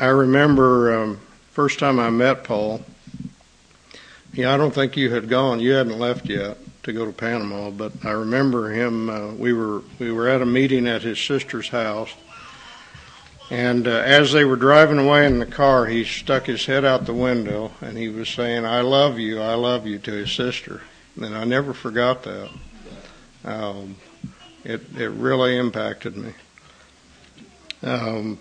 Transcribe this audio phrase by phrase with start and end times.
[0.00, 2.82] I remember um, first time I met Paul.
[4.32, 5.58] Yeah, I don't think you had gone.
[5.58, 9.10] You hadn't left yet to go to Panama, but I remember him.
[9.10, 12.14] Uh, we were we were at a meeting at his sister's house,
[13.50, 17.04] and uh, as they were driving away in the car, he stuck his head out
[17.04, 20.82] the window and he was saying, "I love you, I love you" to his sister,
[21.20, 22.50] and I never forgot that.
[23.44, 23.96] Um,
[24.62, 26.34] it it really impacted me.
[27.82, 28.38] Um,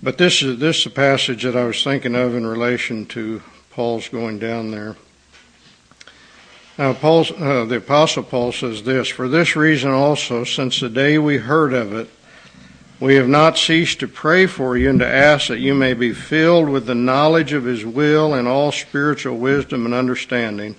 [0.00, 3.42] but this is this is a passage that I was thinking of in relation to
[3.70, 4.96] Paul's going down there.
[6.78, 11.18] Now, Paul's, uh, the Apostle Paul says this For this reason also, since the day
[11.18, 12.08] we heard of it,
[12.98, 16.12] we have not ceased to pray for you and to ask that you may be
[16.12, 20.76] filled with the knowledge of His will and all spiritual wisdom and understanding,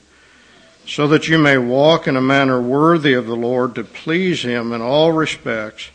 [0.88, 4.73] so that you may walk in a manner worthy of the Lord to please Him
[4.73, 5.90] in all respects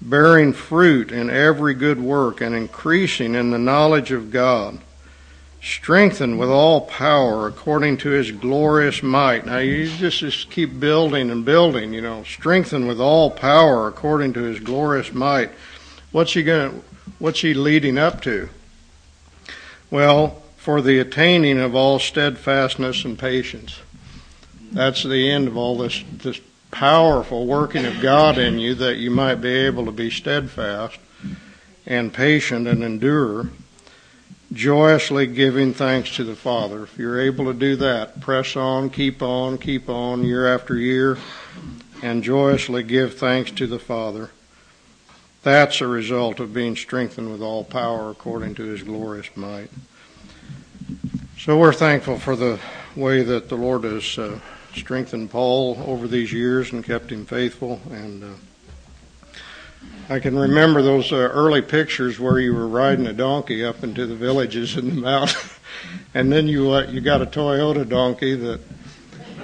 [0.00, 4.78] bearing fruit in every good work and increasing in the knowledge of God,
[5.62, 9.44] strengthened with all power according to his glorious might.
[9.44, 14.32] Now you just, just keep building and building, you know, strengthened with all power according
[14.34, 15.50] to his glorious might.
[16.12, 16.82] What's he going
[17.18, 18.48] what's he leading up to?
[19.90, 23.80] Well, for the attaining of all steadfastness and patience.
[24.72, 26.40] That's the end of all this this
[26.70, 30.98] powerful working of God in you that you might be able to be steadfast
[31.86, 33.50] and patient and endure,
[34.52, 36.84] joyously giving thanks to the Father.
[36.84, 41.18] If you're able to do that, press on, keep on, keep on year after year,
[42.02, 44.30] and joyously give thanks to the Father.
[45.42, 49.70] That's a result of being strengthened with all power according to his glorious might.
[51.38, 52.60] So we're thankful for the
[52.94, 54.18] way that the Lord has.
[54.18, 54.40] Uh,
[54.74, 57.80] strengthened Paul over these years and kept him faithful.
[57.90, 58.26] And uh,
[60.08, 64.06] I can remember those uh, early pictures where you were riding a donkey up into
[64.06, 65.50] the villages in the mountain,
[66.14, 68.60] and then you uh, you got a Toyota donkey that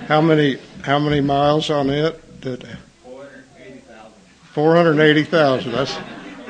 [0.08, 2.42] how many how many miles on it?
[2.42, 2.64] That
[4.52, 5.72] four hundred eighty thousand.
[5.72, 5.96] That's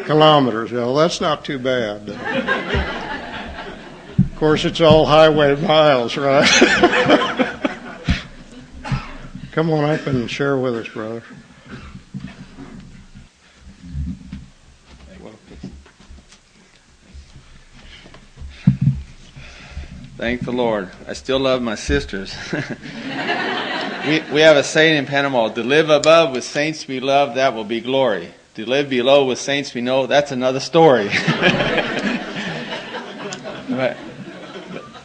[0.04, 0.72] kilometers.
[0.72, 2.09] Well, that's not too bad.
[4.19, 6.47] Of course, it's all highway miles, right?
[9.56, 11.22] Come on up and share with us, brother.
[20.18, 20.90] Thank the Lord.
[21.08, 22.36] I still love my sisters.
[22.52, 22.60] we,
[24.30, 27.64] we have a saying in Panama to live above with saints we love, that will
[27.64, 28.28] be glory.
[28.56, 31.08] To live below with saints we know, that's another story.
[33.70, 33.96] but,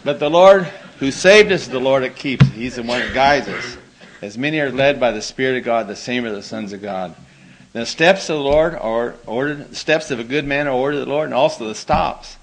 [0.04, 0.64] but the Lord
[1.00, 2.46] who saved us is the Lord that keeps.
[2.48, 3.78] He's the one that guides us.
[4.22, 6.82] As many are led by the Spirit of God, the same are the sons of
[6.82, 7.16] God.
[7.74, 9.70] The steps of the Lord are ordered.
[9.70, 12.38] The steps of a good man are ordered of the Lord, and also the stops.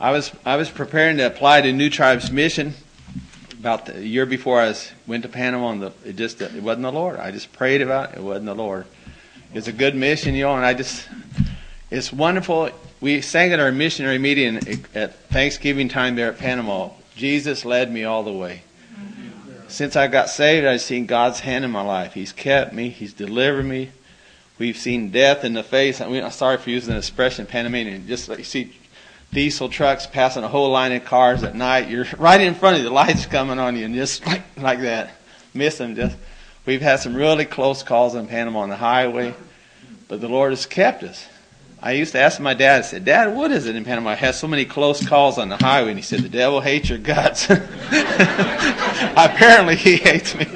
[0.00, 2.74] I was I was preparing to apply to New Tribes Mission
[3.58, 6.82] about the year before I was, went to Panama, and the, it just it wasn't
[6.82, 7.18] the Lord.
[7.18, 8.18] I just prayed about it.
[8.18, 8.86] It wasn't the Lord.
[9.52, 11.06] It's a good mission, you know, and I just
[11.90, 12.70] it's wonderful.
[13.00, 14.56] We sang at our missionary meeting
[14.94, 16.90] at Thanksgiving time there at Panama.
[17.16, 18.62] Jesus led me all the way.
[19.72, 22.12] Since I got saved, I've seen God's hand in my life.
[22.12, 22.90] He's kept me.
[22.90, 23.90] He's delivered me.
[24.58, 26.02] We've seen death in the face.
[26.02, 28.06] I mean, I'm sorry for using the expression Panamanian.
[28.06, 28.76] Just like you see
[29.32, 31.88] diesel trucks passing a whole line of cars at night.
[31.88, 32.88] You're right in front of you.
[32.90, 35.14] The lights coming on you, and just like like that,
[35.54, 35.96] miss them.
[35.96, 36.18] Just
[36.66, 39.34] we've had some really close calls in Panama on the highway,
[40.06, 41.26] but the Lord has kept us.
[41.82, 44.10] I used to ask my dad, I said, Dad, what is it in Panama?
[44.10, 45.90] I have so many close calls on the highway.
[45.90, 47.46] And he said, The devil hates your guts.
[49.16, 50.46] Apparently, he hates me.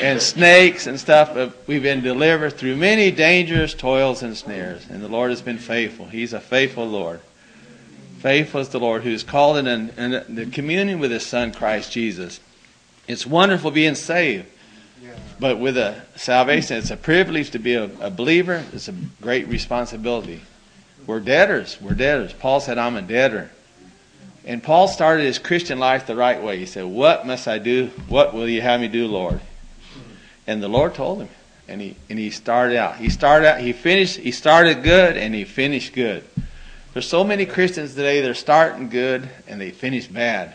[0.00, 1.34] And snakes and stuff.
[1.34, 4.86] But we've been delivered through many dangerous toils and snares.
[4.88, 6.06] And the Lord has been faithful.
[6.06, 7.20] He's a faithful Lord.
[8.20, 11.92] Faithful is the Lord who's called in, in, in the communion with his Son, Christ
[11.92, 12.40] Jesus.
[13.06, 14.46] It's wonderful being saved.
[15.42, 18.64] But with a salvation, it's a privilege to be a, a believer.
[18.72, 20.40] It's a great responsibility.
[21.04, 21.80] We're debtors.
[21.80, 22.32] We're debtors.
[22.32, 23.50] Paul said, I'm a debtor.
[24.44, 26.58] And Paul started his Christian life the right way.
[26.58, 27.88] He said, What must I do?
[28.06, 29.40] What will you have me do, Lord?
[30.46, 31.28] And the Lord told him.
[31.66, 32.98] And he and he started out.
[32.98, 36.22] He started out, he finished he started good and he finished good.
[36.92, 40.54] There's so many Christians today, they're starting good and they finish bad.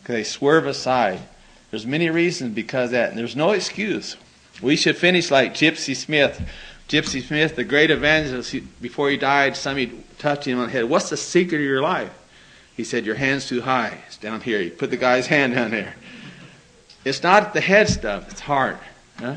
[0.00, 1.20] Because they swerve aside.
[1.74, 4.16] There's many reasons because that, and there's no excuse.
[4.62, 6.40] We should finish like Gypsy Smith.
[6.88, 9.90] Gypsy Smith, the great evangelist, before he died, somebody
[10.20, 10.84] touched him on the head.
[10.84, 12.12] What's the secret of your life?
[12.76, 13.98] He said, Your hand's too high.
[14.06, 14.60] It's down here.
[14.60, 15.96] He put the guy's hand down there.
[17.04, 18.78] It's not the head stuff, it's heart.
[19.18, 19.34] Huh?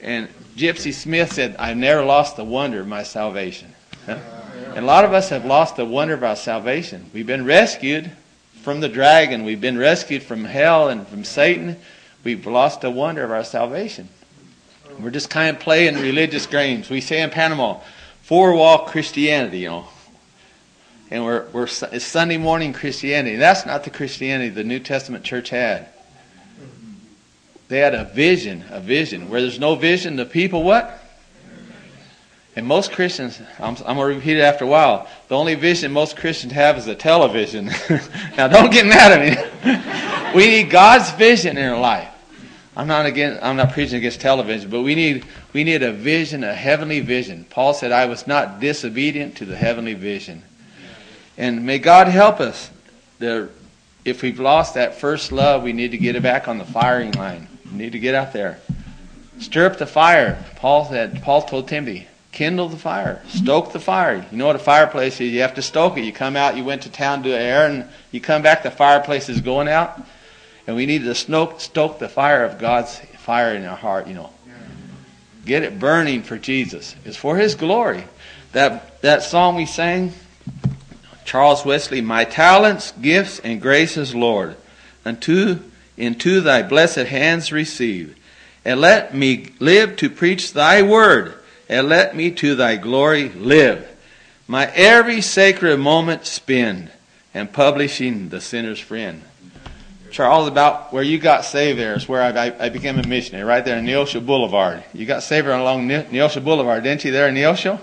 [0.00, 3.74] And Gypsy Smith said, I've never lost the wonder of my salvation.
[4.06, 7.10] And a lot of us have lost the wonder of our salvation.
[7.12, 8.10] We've been rescued
[8.62, 9.44] from the dragon.
[9.44, 11.76] We've been rescued from hell and from Satan.
[12.24, 14.08] We've lost the wonder of our salvation.
[14.98, 16.90] We're just kind of playing religious games.
[16.90, 17.80] We say in Panama,
[18.22, 19.88] four wall Christianity, you know.
[21.10, 23.36] And we're, we're it's Sunday morning Christianity.
[23.36, 25.88] That's not the Christianity the New Testament church had.
[27.68, 29.28] They had a vision, a vision.
[29.28, 30.97] Where there's no vision, the people what?
[32.58, 35.92] And most Christians, I'm, I'm going to repeat it after a while, the only vision
[35.92, 37.66] most Christians have is a television.
[38.36, 40.32] now, don't get mad at me.
[40.36, 42.12] we need God's vision in our life.
[42.76, 46.42] I'm not against, I'm not preaching against television, but we need we need a vision,
[46.42, 47.46] a heavenly vision.
[47.48, 50.42] Paul said, "I was not disobedient to the heavenly vision."
[51.36, 52.72] And may God help us.
[53.20, 53.50] The,
[54.04, 57.12] if we've lost that first love, we need to get it back on the firing
[57.12, 57.46] line.
[57.70, 58.58] We need to get out there,
[59.38, 60.44] stir up the fire.
[60.56, 61.22] Paul said.
[61.22, 64.26] Paul told Timothy, kindle the fire, stoke the fire.
[64.30, 65.32] You know what a fireplace is?
[65.32, 66.04] You have to stoke it.
[66.04, 69.28] You come out, you went to town, to air, and you come back, the fireplace
[69.28, 70.00] is going out.
[70.66, 74.14] And we need to stoke, stoke the fire of God's fire in our heart, you
[74.14, 74.30] know.
[75.44, 76.94] Get it burning for Jesus.
[77.06, 78.04] It's for His glory.
[78.52, 80.12] That, that song we sang,
[81.24, 84.56] Charles Wesley, My talents, gifts, and graces, Lord,
[85.06, 85.60] unto,
[85.96, 88.14] into thy blessed hands receive.
[88.64, 91.34] And let me live to preach thy word
[91.68, 93.88] and let me to thy glory live.
[94.46, 96.90] My every sacred moment spend
[97.34, 99.22] and publishing the sinner's friend.
[100.10, 103.62] Charles, about where you got saved there is where I, I, became a missionary, right
[103.62, 104.82] there in Neosho Boulevard.
[104.94, 107.78] You got saved along Neosho Boulevard, didn't you, there in Neosho?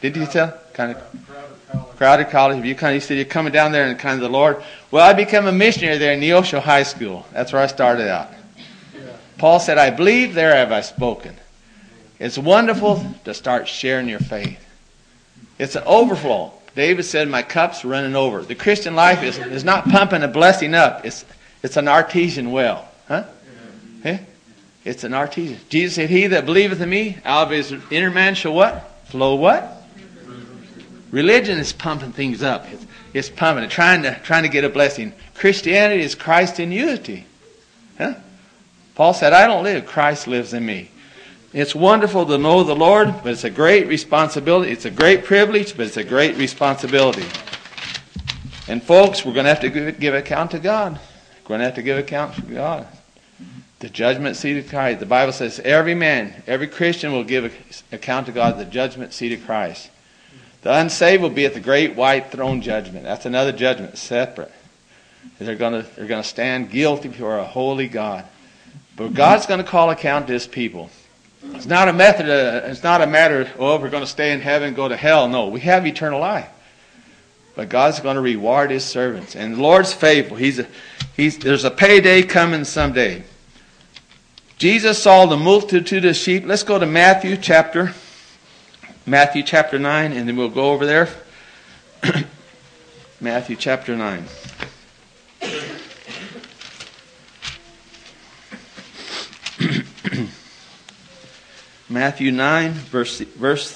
[0.00, 0.56] Didn't you tell?
[0.72, 2.64] Kind of crowded college.
[2.64, 4.62] You kind of said you're coming down there and kind of the Lord.
[4.90, 7.26] Well, I became a missionary there in Neosho High School.
[7.32, 8.30] That's where I started out.
[9.38, 11.36] Paul said, I believe there have I spoken.
[12.18, 14.60] It's wonderful to start sharing your faith.
[15.58, 16.52] It's an overflow.
[16.74, 18.42] David said, My cup's running over.
[18.42, 21.24] The Christian life is, is not pumping a blessing up, it's,
[21.62, 22.88] it's an artesian well.
[23.08, 23.24] Huh?
[24.04, 24.20] Yeah.
[24.84, 25.58] It's an artesian.
[25.68, 28.90] Jesus said, He that believeth in me, out of his inner man shall what?
[29.06, 29.82] Flow what?
[31.10, 32.66] Religion is pumping things up.
[32.72, 35.12] It's, it's pumping it, trying to, trying to get a blessing.
[35.34, 37.24] Christianity is Christ in unity.
[37.96, 38.14] Huh?
[38.96, 40.90] Paul said, I don't live, Christ lives in me.
[41.54, 44.72] It's wonderful to know the Lord, but it's a great responsibility.
[44.72, 47.26] It's a great privilege, but it's a great responsibility.
[48.66, 50.98] And folks, we're going to have to give, give account to God.
[51.44, 52.88] We're going to have to give account to God.
[53.78, 54.98] The judgment seat of Christ.
[54.98, 57.54] The Bible says every man, every Christian will give
[57.92, 59.90] account to God the judgment seat of Christ.
[60.62, 63.04] The unsaved will be at the great white throne judgment.
[63.04, 64.50] That's another judgment, separate.
[65.38, 68.24] They're going to, they're going to stand guilty before a holy God.
[68.96, 70.90] But God's going to call account to his people.
[71.52, 72.28] It's not a method.
[72.28, 73.42] Uh, it's not a matter.
[73.42, 75.28] Of, oh, we're going to stay in heaven, go to hell.
[75.28, 76.48] No, we have eternal life.
[77.54, 80.36] But God's going to reward His servants, and the Lord's faithful.
[80.36, 80.66] He's, a,
[81.16, 83.24] he's there's a payday coming someday.
[84.58, 86.44] Jesus saw the multitude of sheep.
[86.46, 87.92] Let's go to Matthew chapter,
[89.06, 91.08] Matthew chapter nine, and then we'll go over there.
[93.20, 94.24] Matthew chapter nine.
[101.88, 103.72] Matthew 9, verse, verse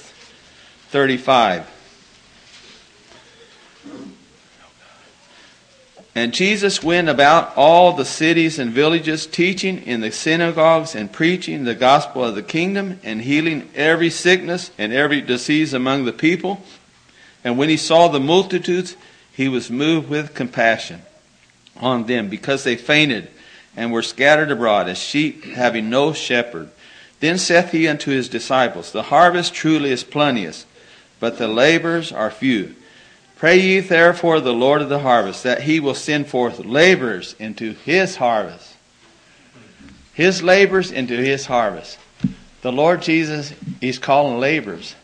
[0.89, 1.69] 35.
[6.15, 11.63] And Jesus went about all the cities and villages, teaching in the synagogues and preaching
[11.63, 16.61] the gospel of the kingdom and healing every sickness and every disease among the people.
[17.45, 18.97] And when he saw the multitudes,
[19.33, 21.03] he was moved with compassion
[21.77, 23.29] on them because they fainted
[23.77, 26.71] and were scattered abroad as sheep having no shepherd.
[27.21, 30.67] Then saith he unto his disciples, The harvest truly is plenteous,
[31.19, 32.75] but the laborers are few.
[33.37, 37.73] Pray ye therefore the Lord of the harvest, that he will send forth laborers into
[37.73, 38.75] his harvest.
[40.13, 41.99] His laborers into his harvest.
[42.63, 44.97] The Lord Jesus, he's calling laborers.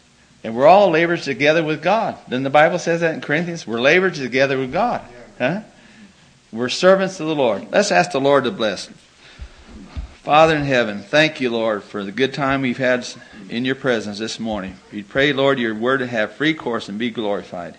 [0.42, 2.18] And we're all laborers together with God.
[2.28, 3.66] Then the Bible says that in Corinthians.
[3.66, 5.02] We're laborers together with God.
[5.38, 5.60] Huh?
[6.52, 7.68] We're servants of the Lord.
[7.70, 8.90] Let's ask the Lord to bless.
[10.24, 13.06] Father in heaven, thank you, Lord, for the good time we've had
[13.50, 14.78] in your presence this morning.
[14.90, 17.76] We pray, Lord, your word to have free course and be glorified.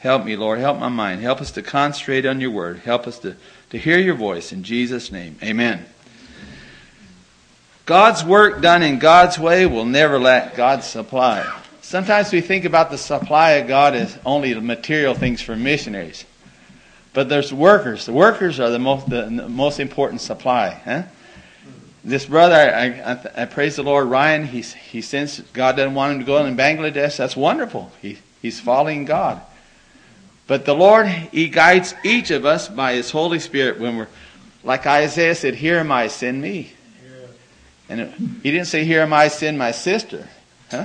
[0.00, 0.58] Help me, Lord.
[0.58, 1.20] Help my mind.
[1.20, 2.78] Help us to concentrate on your word.
[2.80, 3.36] Help us to,
[3.70, 4.52] to hear your voice.
[4.52, 5.86] In Jesus' name, amen.
[7.86, 11.48] God's work done in God's way will never lack God's supply.
[11.80, 16.24] Sometimes we think about the supply of God as only material things for missionaries.
[17.12, 18.04] But there's workers.
[18.04, 20.70] The workers are the most, the most important supply.
[20.84, 21.02] Huh?
[22.04, 24.46] This brother, I, I, I, praise the Lord, Ryan.
[24.46, 27.16] He he sensed God doesn't want him to go in Bangladesh.
[27.16, 27.90] That's wonderful.
[28.02, 29.40] He He's following God.
[30.46, 34.08] But the Lord, He guides each of us by His Holy Spirit when we're,
[34.62, 36.74] like Isaiah said, Here am I, send me.
[37.88, 40.28] And it, He didn't say, Here am I, send my sister.
[40.70, 40.84] Huh?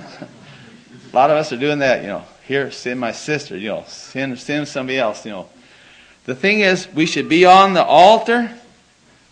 [1.12, 2.24] A lot of us are doing that, you know.
[2.48, 3.84] Here, send my sister, you know.
[3.88, 5.50] Send, send somebody else, you know.
[6.24, 8.50] The thing is, we should be on the altar.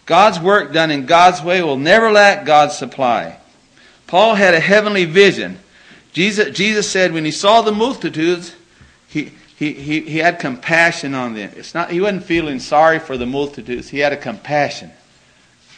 [0.07, 3.37] God's work done in God's way will never lack God's supply.
[4.07, 5.59] Paul had a heavenly vision.
[6.13, 8.55] Jesus, Jesus said when he saw the multitudes,
[9.07, 11.51] he, he, he, he had compassion on them.
[11.55, 13.89] It's not, he wasn't feeling sorry for the multitudes.
[13.89, 14.91] He had a compassion.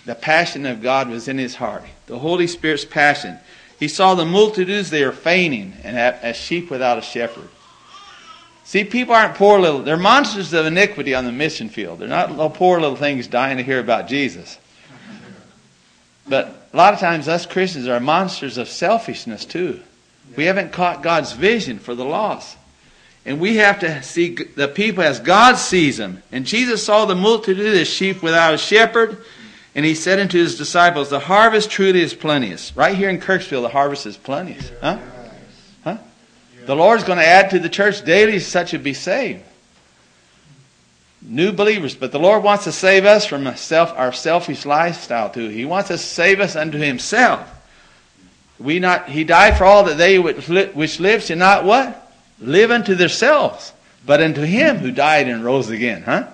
[0.05, 1.83] The passion of God was in his heart.
[2.05, 3.39] The Holy Spirit's passion.
[3.79, 7.49] He saw the multitudes, they are fainting, and as sheep without a shepherd.
[8.69, 11.97] See, people aren't poor little, they're monsters of iniquity on the mission field.
[11.97, 14.59] They're not little poor little things dying to hear about Jesus.
[16.27, 19.79] But a lot of times, us Christians are monsters of selfishness too.
[20.35, 22.59] We haven't caught God's vision for the lost.
[23.25, 26.21] And we have to see the people as God sees them.
[26.31, 29.17] And Jesus saw the multitude as sheep without a shepherd.
[29.73, 32.77] And he said unto his disciples, The harvest truly is plenteous.
[32.77, 34.71] Right here in Kirksville, the harvest is plenteous.
[34.79, 34.99] Huh?
[36.65, 39.43] The Lord's going to add to the church daily such as be saved.
[41.21, 41.95] New believers.
[41.95, 45.49] But the Lord wants to save us from self, our selfish lifestyle too.
[45.49, 47.47] He wants to save us unto himself.
[48.59, 52.05] We not, he died for all that they which live should not what?
[52.41, 53.73] live unto themselves,
[54.05, 56.03] but unto him who died and rose again.
[56.03, 56.27] Huh?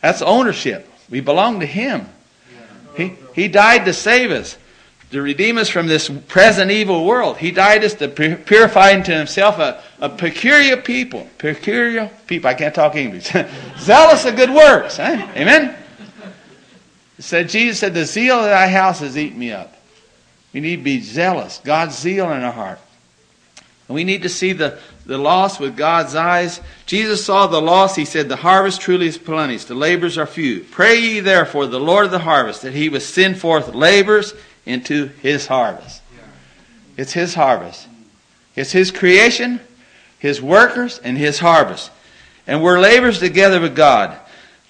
[0.00, 0.90] That's ownership.
[1.08, 2.08] We belong to him.
[2.96, 4.56] He, he died to save us,
[5.10, 7.38] to redeem us from this present evil world.
[7.38, 11.28] He died us to purify into himself a, a peculiar people.
[11.38, 12.50] Peculiar people.
[12.50, 13.30] I can't talk English.
[13.78, 14.96] Zealous of good works.
[14.96, 15.26] Huh?
[15.36, 15.76] Amen?
[17.18, 19.74] Said, Jesus said, The zeal of thy house has eaten me up.
[20.52, 21.60] We need to be zealous.
[21.64, 22.80] God's zeal in our heart.
[23.88, 26.60] And we need to see the, the lost with God's eyes.
[26.86, 27.94] Jesus saw the loss.
[27.94, 30.64] He said, The harvest truly is plenteous, the labors are few.
[30.64, 34.34] Pray ye therefore the Lord of the harvest that he would send forth labors
[34.66, 36.02] into his harvest.
[36.96, 37.88] It's his harvest.
[38.54, 39.60] It's his creation,
[40.18, 41.90] his workers, and his harvest.
[42.46, 44.18] And we're laborers together with God.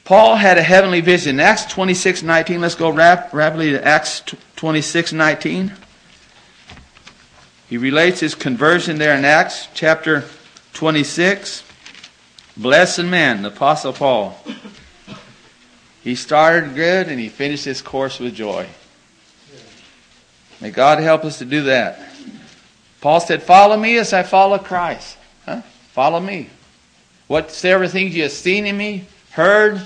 [0.05, 1.41] Paul had a heavenly vision.
[1.41, 2.61] Acts 26 19.
[2.61, 4.23] Let's go rap- rapidly to Acts
[4.57, 5.73] 26 19.
[7.69, 10.25] He relates his conversion there in Acts chapter
[10.75, 11.65] 26.
[12.57, 14.39] Blessed man, the Apostle Paul.
[16.03, 18.69] He started good and he finished his course with joy.
[20.61, 22.01] May God help us to do that.
[23.01, 25.17] Paul said, Follow me as I follow Christ.
[25.45, 25.63] Huh?
[25.93, 26.51] Follow me.
[27.27, 29.81] Whatsoever things you have seen in me, heard,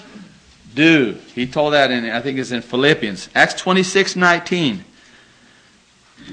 [0.75, 1.19] do.
[1.35, 3.29] He told that in, I think it's in Philippians.
[3.35, 4.85] Acts 26 19.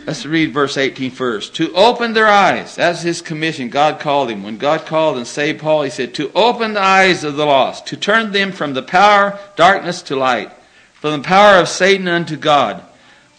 [0.06, 1.56] Let's read verse 18 first.
[1.56, 2.76] To open their eyes.
[2.76, 3.70] That's his commission.
[3.70, 4.44] God called him.
[4.44, 7.88] When God called and saved Paul, he said, To open the eyes of the lost,
[7.88, 10.52] to turn them from the power, darkness to light,
[10.94, 12.84] from the power of Satan unto God.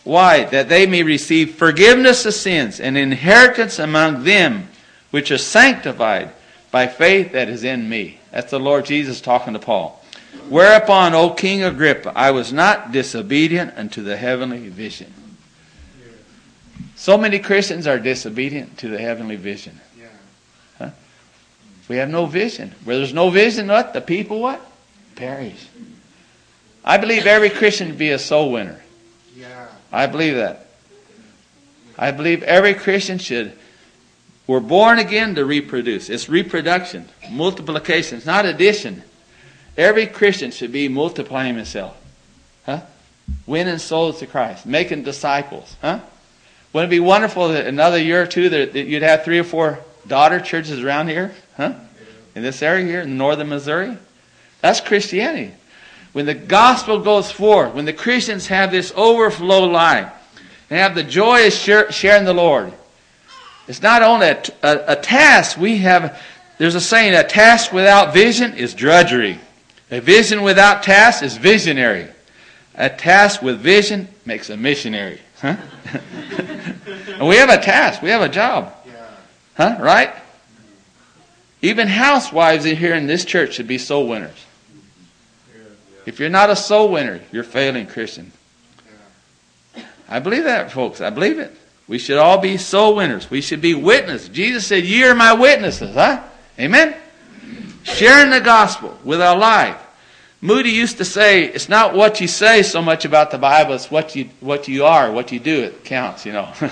[0.08, 0.44] Why?
[0.44, 4.70] That they may receive forgiveness of sins and inheritance among them
[5.10, 6.30] which are sanctified
[6.70, 8.18] by faith that is in me.
[8.32, 10.02] That's the Lord Jesus talking to Paul.
[10.48, 15.12] Whereupon, O King Agrippa, I was not disobedient unto the heavenly vision.
[16.96, 19.78] So many Christians are disobedient to the heavenly vision.
[20.78, 20.88] Huh?
[21.86, 22.74] We have no vision.
[22.84, 23.92] Where there's no vision, what?
[23.92, 24.66] The people what?
[25.16, 25.68] Perish.
[26.82, 28.80] I believe every Christian to be a soul winner.
[29.92, 30.66] I believe that.
[31.98, 33.52] I believe every Christian should.
[34.46, 36.08] We're born again to reproduce.
[36.08, 38.18] It's reproduction, multiplication.
[38.18, 39.02] It's not addition.
[39.76, 41.96] Every Christian should be multiplying himself.
[42.64, 42.80] Huh?
[43.46, 45.76] Winning souls to Christ, making disciples.
[45.82, 46.00] Huh?
[46.72, 49.44] Wouldn't it be wonderful that another year or two that, that you'd have three or
[49.44, 51.34] four daughter churches around here?
[51.56, 51.74] Huh?
[52.34, 53.96] In this area here, in northern Missouri?
[54.60, 55.52] That's Christianity.
[56.12, 60.10] When the gospel goes forth, when the Christians have this overflow life,
[60.70, 62.72] and have the joy of sharing the Lord,
[63.66, 66.20] it's not only a, a, a task we have.
[66.56, 69.38] There's a saying: a task without vision is drudgery.
[69.90, 72.08] A vision without task is visionary.
[72.74, 75.20] A task with vision makes a missionary.
[75.40, 75.56] Huh?
[77.06, 78.02] and we have a task.
[78.02, 78.74] We have a job.
[79.56, 79.76] Huh?
[79.80, 80.14] Right?
[81.60, 84.44] Even housewives in here in this church should be soul winners.
[86.08, 88.32] If you're not a soul winner, you're failing Christian.
[90.08, 91.02] I believe that, folks.
[91.02, 91.54] I believe it.
[91.86, 93.30] We should all be soul winners.
[93.30, 94.30] We should be witnesses.
[94.30, 96.22] Jesus said, Ye are my witnesses, huh?
[96.58, 96.96] Amen?
[97.82, 99.76] Sharing the gospel with our life.
[100.40, 103.90] Moody used to say, it's not what you say so much about the Bible, it's
[103.90, 106.50] what you, what you are, what you do, it counts, you know.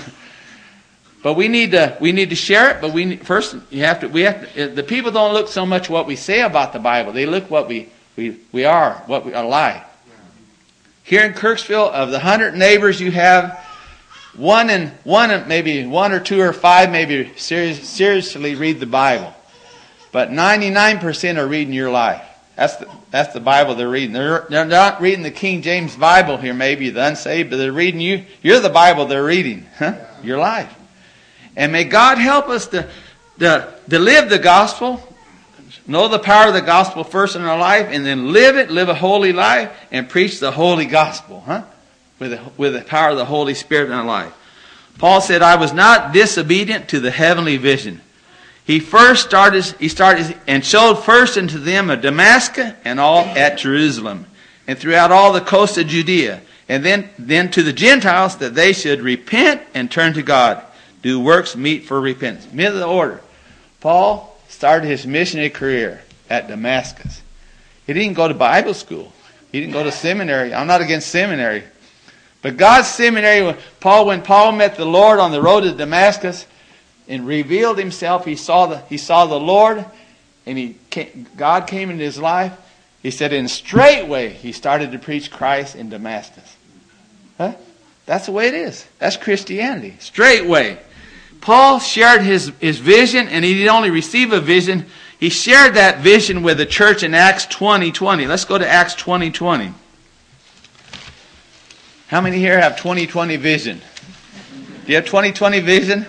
[1.23, 2.79] But we need to we need to share it.
[2.79, 5.89] But we first you have to we have to, the people don't look so much
[5.89, 7.11] what we say about the Bible.
[7.11, 9.83] They look what we we, we are what we are like.
[11.03, 13.63] Here in Kirksville, of the hundred neighbors you have,
[14.35, 19.33] one and one maybe one or two or five maybe serious, seriously read the Bible,
[20.11, 22.23] but ninety nine percent are reading your life.
[22.57, 24.13] That's the, that's the Bible they're reading.
[24.13, 28.01] They're, they're not reading the King James Bible here, maybe the unsaved, but they're reading
[28.01, 28.25] you.
[28.41, 29.93] You're the Bible they're reading, huh?
[30.23, 30.75] Your life.
[31.55, 32.89] And may God help us to,
[33.37, 35.15] to, to live the gospel,
[35.87, 38.89] know the power of the gospel first in our life, and then live it, live
[38.89, 41.63] a holy life, and preach the holy gospel, huh?
[42.19, 44.33] With the, with the power of the Holy Spirit in our life.
[44.97, 48.01] Paul said, I was not disobedient to the heavenly vision.
[48.65, 53.59] He first started, he started and showed first unto them of Damascus and all at
[53.59, 54.25] Jerusalem
[54.67, 58.73] and throughout all the coast of Judea and then, then to the Gentiles that they
[58.73, 60.61] should repent and turn to God,
[61.01, 62.51] do works meet for repentance.
[62.51, 63.21] Mid of the order.
[63.79, 67.21] Paul started his missionary career at Damascus.
[67.85, 69.13] He didn't go to Bible school.
[69.51, 70.53] He didn't go to seminary.
[70.53, 71.63] I'm not against seminary.
[72.41, 76.45] But God's seminary, Paul, when Paul met the Lord on the road to Damascus,
[77.07, 78.25] and revealed himself.
[78.25, 79.85] He saw the, he saw the Lord,
[80.45, 82.53] and he came, God came into his life.
[83.01, 86.55] He said, in straightway, he started to preach Christ in Damascus.
[87.37, 87.53] Huh?
[88.05, 88.85] That's the way it is.
[88.99, 89.95] That's Christianity.
[89.99, 90.79] Straightway.
[91.47, 94.85] Paul shared his, his vision, and he didn't only receive a vision,
[95.17, 98.27] he shared that vision with the church in Acts 20 20.
[98.27, 99.73] Let's go to Acts 20 20.
[102.07, 103.81] How many here have 2020 vision?
[104.83, 106.05] Do you have 2020 vision?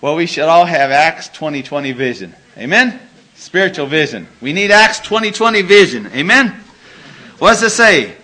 [0.00, 2.36] Well, we should all have Acts 2020 vision.
[2.56, 3.00] Amen?
[3.34, 4.28] Spiritual vision.
[4.40, 6.06] We need Acts 2020 vision.
[6.14, 6.50] Amen?
[7.40, 8.17] What does it say?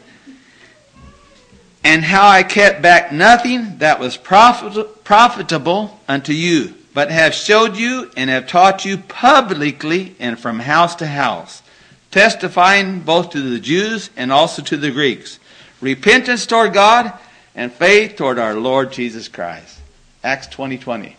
[1.85, 7.77] And how I kept back nothing that was profit, profitable unto you, but have showed
[7.77, 11.63] you and have taught you publicly and from house to house,
[12.11, 15.39] testifying both to the Jews and also to the Greeks,
[15.81, 17.13] repentance toward God
[17.55, 19.79] and faith toward our Lord Jesus Christ.
[20.25, 21.17] Acts 2020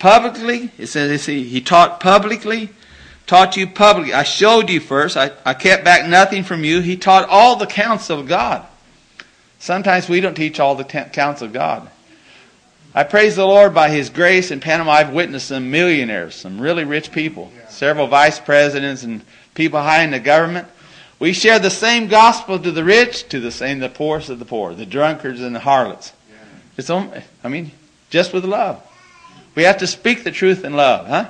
[0.00, 0.72] publicly.
[0.76, 2.70] It says he taught publicly,
[3.28, 4.12] taught you publicly.
[4.12, 5.16] I showed you first.
[5.16, 6.80] I, I kept back nothing from you.
[6.80, 8.66] He taught all the counts of God.
[9.60, 11.88] Sometimes we don't teach all the counts of God.
[12.94, 14.92] I praise the Lord by His grace in Panama.
[14.92, 19.22] I've witnessed some millionaires, some really rich people, several vice presidents and
[19.54, 20.66] people high in the government.
[21.20, 24.46] We share the same gospel to the rich, to the same the poorest of the
[24.46, 26.14] poor, the drunkards and the harlots.
[26.78, 27.70] It's, only, I mean,
[28.08, 28.82] just with love.
[29.54, 31.28] We have to speak the truth in love, huh?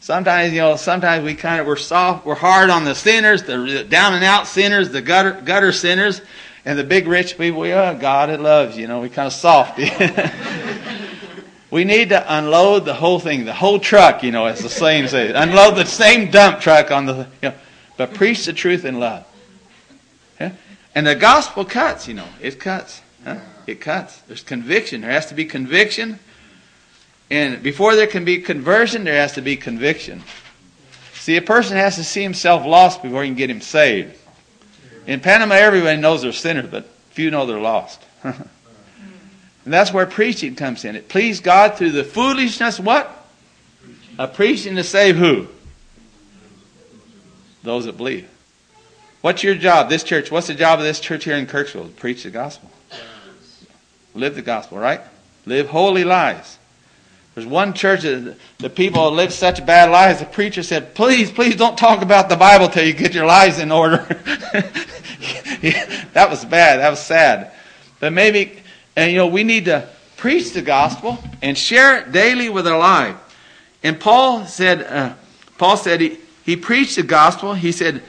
[0.00, 3.84] Sometimes, you know, sometimes we kind of, we're soft, we're hard on the sinners, the
[3.88, 6.20] down and out sinners, the gutter, gutter sinners,
[6.64, 9.32] and the big rich people, we, oh, God, it loves you, know, we kind of
[9.32, 9.78] soft.
[11.70, 15.08] we need to unload the whole thing, the whole truck, you know, as the saying
[15.08, 15.32] says.
[15.34, 17.54] Unload the same dump truck on the, you know,
[17.96, 19.26] but preach the truth in love.
[20.40, 20.52] Yeah?
[20.94, 23.02] And the gospel cuts, you know, it cuts.
[23.24, 23.38] Huh?
[23.66, 24.18] It cuts.
[24.22, 25.00] There's conviction.
[25.00, 26.18] There has to be conviction
[27.32, 30.22] and before there can be conversion, there has to be conviction.
[31.14, 34.18] See, a person has to see himself lost before he can get him saved.
[35.06, 38.02] In Panama, everybody knows they're sinners, but few know they're lost.
[38.22, 38.36] and
[39.64, 40.96] that's where preaching comes in.
[40.96, 43.26] It pleased God through the foolishness, what?
[44.18, 45.48] A preaching to save who?
[47.62, 48.28] Those that believe.
[49.22, 50.30] What's your job, this church?
[50.30, 51.94] What's the job of this church here in Kirksville?
[51.96, 52.70] Preach the gospel.
[54.14, 55.00] Live the gospel, right?
[55.46, 56.58] Live holy lives.
[57.34, 60.20] There's one church that the people lived such bad lives.
[60.20, 63.58] The preacher said, "Please, please don't talk about the Bible till you get your lives
[63.58, 63.96] in order."
[66.12, 66.80] that was bad.
[66.80, 67.52] That was sad.
[68.00, 68.60] But maybe,
[68.96, 72.78] and you know, we need to preach the gospel and share it daily with our
[72.78, 73.16] life.
[73.82, 75.14] And Paul said, uh,
[75.58, 77.54] Paul said he, he preached the gospel.
[77.54, 78.02] He said,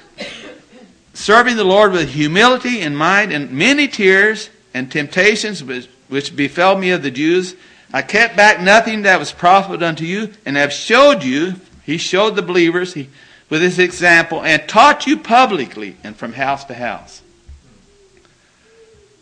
[1.13, 6.77] serving the Lord with humility in mind and many tears and temptations which, which befell
[6.77, 7.55] me of the Jews
[7.93, 11.53] I kept back nothing that was profitable unto you, and have showed you,
[11.85, 13.07] he showed the believers he,
[13.49, 17.21] with his example, and taught you publicly and from house to house.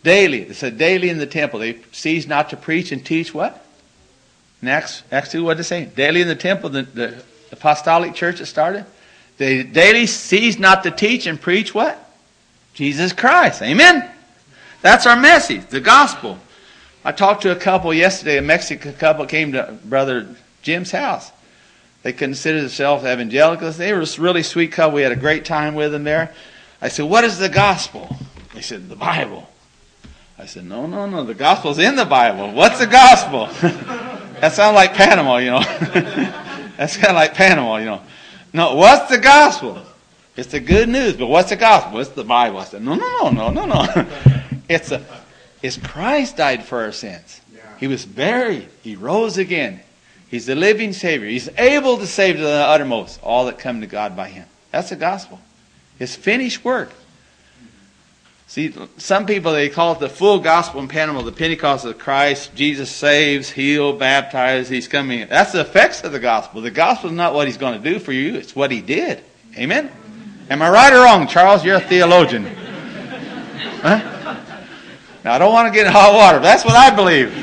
[0.04, 1.60] Daily, it said daily in the temple.
[1.60, 3.64] They ceased not to preach and teach what?
[4.62, 5.86] In Acts, Acts 2, what did it say?
[5.86, 8.86] Daily in the temple, the, the apostolic church that started.
[9.38, 11.98] They daily ceased not to teach and preach what?
[12.74, 13.62] Jesus Christ.
[13.62, 14.10] Amen?
[14.82, 16.40] That's our message, the gospel.
[17.04, 21.32] I talked to a couple yesterday, a Mexican couple came to Brother Jim's house.
[22.04, 23.78] They considered themselves evangelicals.
[23.78, 24.96] They were a really sweet couple.
[24.96, 26.34] We had a great time with them there.
[26.82, 28.16] I said, What is the gospel?
[28.54, 29.48] They said, The Bible.
[30.38, 31.24] I said, No, no, no.
[31.24, 32.52] The gospel's in the Bible.
[32.54, 33.48] What's the gospel?
[34.40, 35.62] that sounds like Panama, you know.
[36.78, 38.02] That's kind of like Panama, you know.
[38.54, 39.82] No, what's the gospel?
[40.36, 42.00] It's the good news, but what's the gospel?
[42.00, 42.58] It's the Bible.
[42.58, 44.08] I said, No, no, no, no, no, no.
[44.70, 45.06] It's a,
[45.62, 47.42] it's Christ died for our sins.
[47.78, 48.68] He was buried.
[48.84, 49.82] He rose again.
[50.30, 51.28] He's the living Savior.
[51.28, 54.48] He's able to save to the uttermost all that come to God by Him.
[54.72, 55.40] That's the gospel.
[56.00, 56.94] His finished work.
[58.48, 62.54] See, some people, they call it the full gospel in Panama, the Pentecost of Christ.
[62.54, 65.28] Jesus saves, heals, baptizes, He's coming.
[65.28, 66.62] That's the effects of the gospel.
[66.62, 69.24] The gospel is not what He's going to do for you, it's what He did.
[69.58, 69.92] Amen?
[70.50, 71.66] Am I right or wrong, Charles?
[71.66, 72.46] You're a theologian.
[73.82, 74.21] Huh?
[75.24, 77.34] Now, I don't want to get in hot water, but that's what I believe.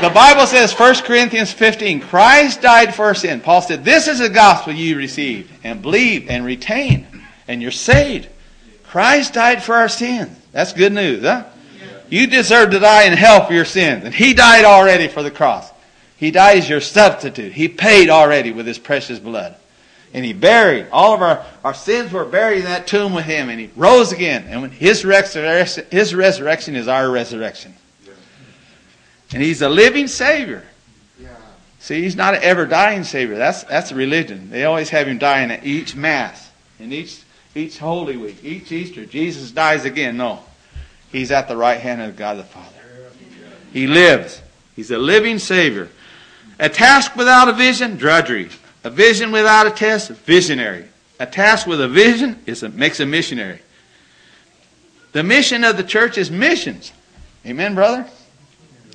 [0.00, 3.40] The Bible says, 1 Corinthians 15, Christ died for our sin.
[3.40, 7.06] Paul said, This is the gospel you received and believe and retain,
[7.48, 8.28] and you're saved.
[8.84, 10.36] Christ died for our sins.
[10.52, 11.44] That's good news, huh?
[12.08, 15.30] You deserve to die in hell for your sins, and He died already for the
[15.30, 15.70] cross.
[16.16, 17.52] He died as your substitute.
[17.52, 19.56] He paid already with His precious blood.
[20.14, 20.86] And He buried.
[20.90, 24.12] All of our, our sins were buried in that tomb with Him, and He rose
[24.12, 24.44] again.
[24.48, 27.74] And when His, resurrection, His resurrection is our resurrection.
[29.32, 30.64] And he's a living Savior.
[31.20, 31.28] Yeah.
[31.80, 33.36] See, he's not an ever dying Savior.
[33.36, 34.50] That's that's religion.
[34.50, 37.20] They always have him dying at each Mass, and each
[37.54, 39.04] each Holy Week, each Easter.
[39.04, 40.16] Jesus dies again.
[40.16, 40.40] No.
[41.10, 42.76] He's at the right hand of God the Father.
[43.72, 44.42] He lives.
[44.76, 45.88] He's a living Savior.
[46.58, 48.50] A task without a vision, drudgery.
[48.88, 50.86] A vision without a test, visionary.
[51.20, 53.58] A task with a vision is a, makes a missionary.
[55.12, 56.92] The mission of the church is missions.
[57.44, 58.06] Amen, brother?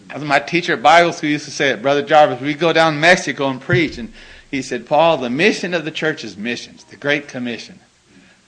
[0.10, 2.94] As my teacher at Bible school used to say it, Brother Jarvis, we go down
[2.94, 4.12] to Mexico and preach, and
[4.50, 7.80] he said, Paul, the mission of the church is missions, the Great Commission.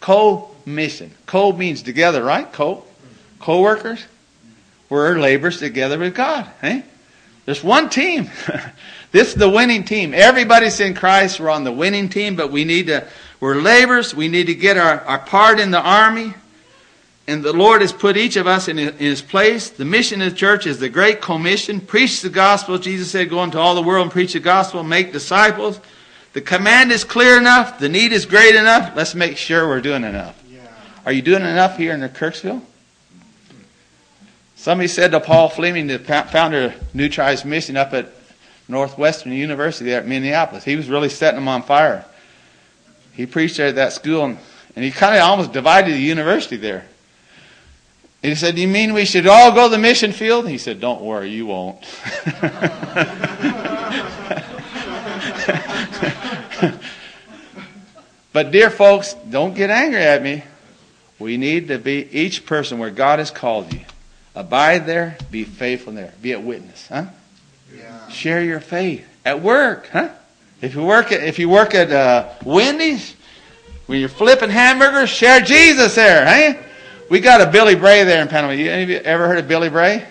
[0.01, 1.11] Co-mission.
[1.27, 2.51] Co means together, right?
[2.51, 2.85] Co.
[3.39, 4.03] Co-workers.
[4.89, 6.49] We're laborers together with God.
[6.63, 6.81] Eh?
[7.45, 8.31] There's one team.
[9.15, 10.13] this is the winning team.
[10.13, 11.39] Everybody's in Christ.
[11.39, 13.07] We're on the winning team, but we need to,
[13.39, 14.13] we're laborers.
[14.13, 16.33] We need to get our, our part in the army.
[17.25, 19.69] And the Lord has put each of us in his place.
[19.69, 21.79] The mission of the church is the Great Commission.
[21.79, 22.77] Preach the gospel.
[22.77, 25.79] Jesus said, go into all the world and preach the gospel, make disciples.
[26.33, 27.79] The command is clear enough.
[27.79, 28.97] The need is great enough.
[28.97, 30.43] Let's make sure we're doing enough.
[31.05, 32.61] Are you doing enough here in the Kirksville?
[34.57, 38.11] Somebody said to Paul Fleming, the founder of New Tribes Mission up at
[38.67, 42.05] Northwestern University there at Minneapolis, he was really setting them on fire.
[43.13, 44.37] He preached there at that school, and,
[44.75, 46.85] and he kind of almost divided the university there.
[48.23, 50.49] And he said, You mean we should all go to the mission field?
[50.49, 51.79] He said, Don't worry, you won't.
[58.33, 60.43] but, dear folks, don't get angry at me.
[61.19, 63.81] We need to be each person where God has called you.
[64.33, 67.05] Abide there, be faithful there, be a witness, huh?
[68.09, 70.09] Share your faith at work, huh?
[70.61, 73.15] If you work at if you work at uh, Wendy's,
[73.87, 76.61] when you're flipping hamburgers, share Jesus there, huh?
[77.09, 78.53] We got a Billy Bray there in Panama.
[78.53, 80.05] You, any of you ever heard of Billy Bray?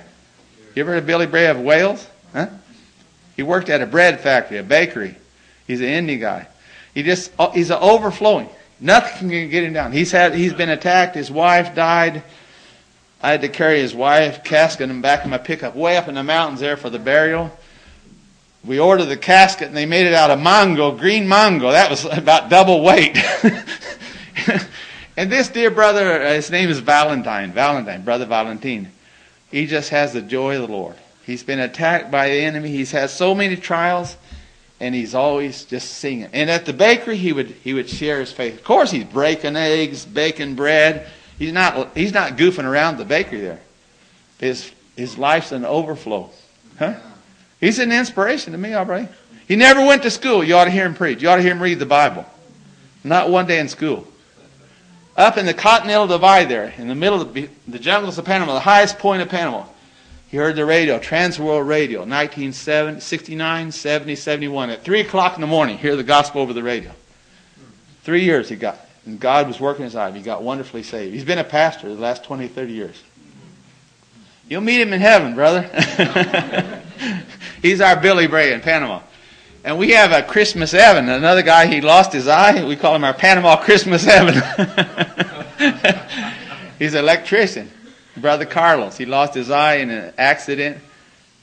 [0.74, 2.06] You ever heard of Billy Bray of Wales?
[2.32, 2.48] Huh?
[3.36, 5.16] He worked at a bread factory, a bakery.
[5.66, 6.48] He's an Indian guy.
[6.94, 8.48] He just oh, he's overflowing.
[8.80, 9.92] Nothing can get him down.
[9.92, 11.14] He's had he's been attacked.
[11.14, 12.22] His wife died.
[13.24, 16.08] I had to carry his wife casket in the back of my pickup way up
[16.08, 17.50] in the mountains there for the burial.
[18.64, 21.70] We ordered the casket and they made it out of mango, green mango.
[21.72, 23.16] That was about double weight.
[25.16, 28.90] And this dear brother, uh, his name is Valentine, Valentine, brother Valentine.
[29.50, 30.96] He just has the joy of the Lord.
[31.24, 32.70] He's been attacked by the enemy.
[32.70, 34.16] He's had so many trials,
[34.80, 36.30] and he's always just singing.
[36.32, 38.54] And at the bakery, he would he would share his faith.
[38.54, 41.06] Of course, he's breaking eggs, baking bread.
[41.38, 43.60] He's not he's not goofing around the bakery there.
[44.38, 46.30] His his life's an overflow.
[46.78, 46.94] Huh?
[47.60, 49.08] He's an inspiration to me, already.
[49.46, 50.44] He never went to school.
[50.44, 51.22] You ought to hear him preach.
[51.22, 52.26] You ought to hear him read the Bible.
[53.02, 54.06] Not one day in school
[55.16, 58.54] up in the Continental Divide there, in the middle of the, the jungles of Panama,
[58.54, 59.64] the highest point of Panama.
[60.28, 64.70] He heard the radio, Transworld Radio, 1969, 70, 71.
[64.70, 66.90] At 3 o'clock in the morning, hear the gospel over the radio.
[68.02, 68.78] Three years he got.
[69.06, 70.14] And God was working his life.
[70.14, 71.14] He got wonderfully saved.
[71.14, 73.02] He's been a pastor the last 20, 30 years.
[74.48, 75.62] You'll meet him in heaven, brother.
[77.62, 79.00] He's our Billy Bray in Panama.
[79.64, 82.62] And we have a Christmas Evan, another guy, he lost his eye.
[82.64, 84.34] We call him our Panama Christmas Evan.
[86.78, 87.70] He's an electrician.
[88.16, 90.78] Brother Carlos, he lost his eye in an accident.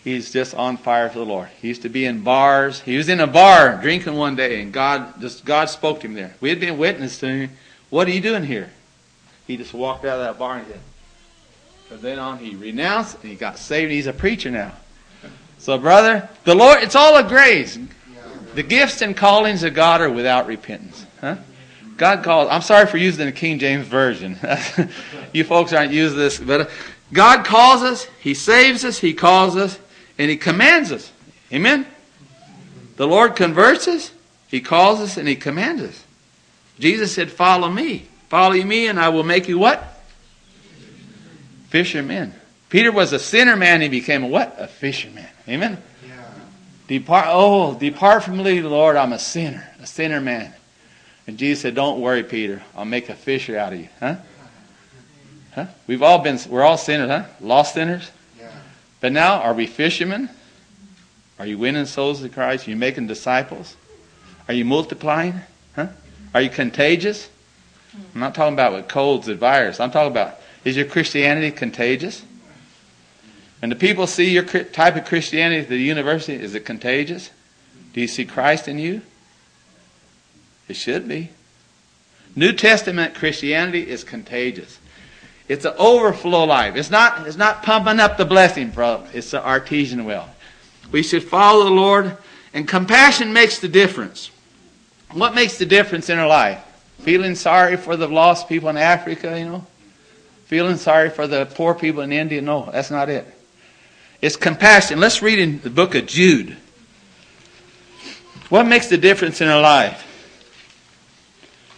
[0.04, 1.50] He's just on fire for the Lord.
[1.62, 2.82] He used to be in bars.
[2.82, 6.16] He was in a bar drinking one day, and God just God spoke to him
[6.16, 6.34] there.
[6.42, 7.52] We had been witness to him.
[7.90, 8.72] What are you doing here?
[9.46, 10.80] He just walked out of that bar and said,
[11.90, 13.86] But then on, he renounced and he got saved.
[13.86, 14.72] And he's a preacher now.
[15.60, 17.78] So, brother, the Lord, it's all a grace.
[18.56, 21.06] The gifts and callings of God are without repentance.
[21.20, 21.36] Huh?
[21.98, 22.48] God calls.
[22.50, 24.40] I'm sorry for using the King James Version.
[25.34, 26.72] you folks aren't using this, but
[27.14, 29.78] God calls us, He saves us, He calls us,
[30.22, 31.12] and He commands us.
[31.52, 31.88] Amen?
[32.96, 34.12] The Lord converts us,
[34.48, 36.04] He calls us, and He commands us.
[36.78, 38.08] Jesus said, Follow me.
[38.30, 39.84] Follow me, and I will make you what?
[41.70, 42.36] Fishermen.
[42.70, 44.56] Peter was a sinner man, he became a what?
[44.60, 45.26] A fisherman.
[45.50, 45.82] Amen?
[46.08, 46.14] Yeah.
[46.88, 50.54] Depart, oh, depart from me, Lord, I'm a sinner, a sinner man.
[51.26, 53.90] And Jesus said, Don't worry, Peter, I'll make a fisher out of you.
[54.00, 54.18] Huh?
[55.56, 55.66] Huh?
[55.88, 57.24] We've all been, we're all sinners, huh?
[57.42, 58.12] Lost sinners.
[59.02, 60.30] But now, are we fishermen?
[61.40, 62.68] Are you winning souls to Christ?
[62.68, 63.76] Are you making disciples?
[64.48, 65.42] Are you multiplying?
[65.76, 65.88] Huh?
[66.34, 67.30] Are you contagious?
[68.14, 69.80] I'm not talking about with colds and virus.
[69.80, 72.24] I'm talking about is your Christianity contagious?
[73.62, 77.32] And the people see your type of Christianity at the university, is it contagious?
[77.94, 79.02] Do you see Christ in you?
[80.68, 81.30] It should be.
[82.36, 84.80] New Testament Christianity is contagious.
[85.52, 86.78] It's an overflow life.
[86.78, 89.04] It's not, it's not pumping up the blessing, bro.
[89.14, 90.30] It's an artesian well.
[90.94, 92.16] We should follow the Lord,
[92.54, 94.32] and compassion makes the difference.
[95.12, 96.64] What makes the difference in our life?
[97.00, 99.68] Feeling sorry for the lost people in Africa, you know?
[100.46, 102.42] Feeling sorry for the poor people in India?
[102.42, 103.28] No, that's not it.
[104.22, 105.02] It's compassion.
[105.02, 106.56] Let's read in the book of Jude.
[108.48, 110.08] What makes the difference in our life?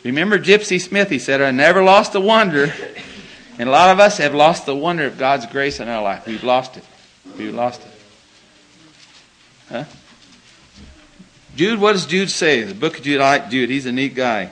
[0.03, 1.09] Remember Gypsy Smith?
[1.09, 2.71] He said, I never lost a wonder
[3.63, 6.26] and a lot of us have lost the wonder of God's grace in our life.
[6.26, 6.84] We've lost it.
[7.38, 7.91] We've lost it.
[9.69, 9.86] Huh?
[11.56, 12.63] Jude, what does Jude say?
[12.63, 13.69] The book of Jude, I like Jude.
[13.69, 14.49] He's a neat guy.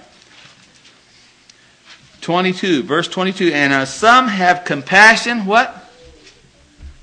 [2.21, 3.51] 22, verse 22.
[3.51, 5.91] And some have compassion, what?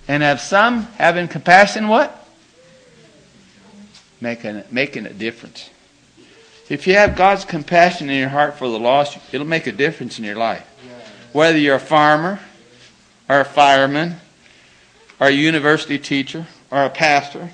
[0.09, 2.27] And have some having compassion, what?
[4.23, 5.69] Making, making a difference.
[6.71, 10.19] If you have God's compassion in your heart for the lost, it'll make a difference
[10.19, 10.67] in your life
[11.33, 12.41] whether you're a farmer
[13.29, 14.17] or a fireman
[15.21, 17.51] or a university teacher or a pastor.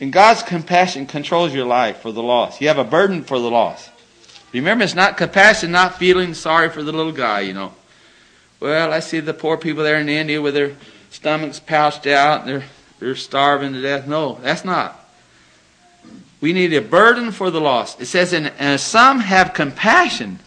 [0.00, 2.60] And God's compassion controls your life for the lost.
[2.60, 3.90] You have a burden for the lost.
[4.52, 7.74] Remember, it's not compassion, not feeling sorry for the little guy, you know.
[8.60, 10.76] Well, I see the poor people there in India with their
[11.10, 12.64] stomachs pouched out and they're,
[12.98, 14.06] they're starving to death.
[14.06, 14.94] No, that's not.
[16.40, 18.00] We need a burden for the lost.
[18.00, 20.38] It says, and some have compassion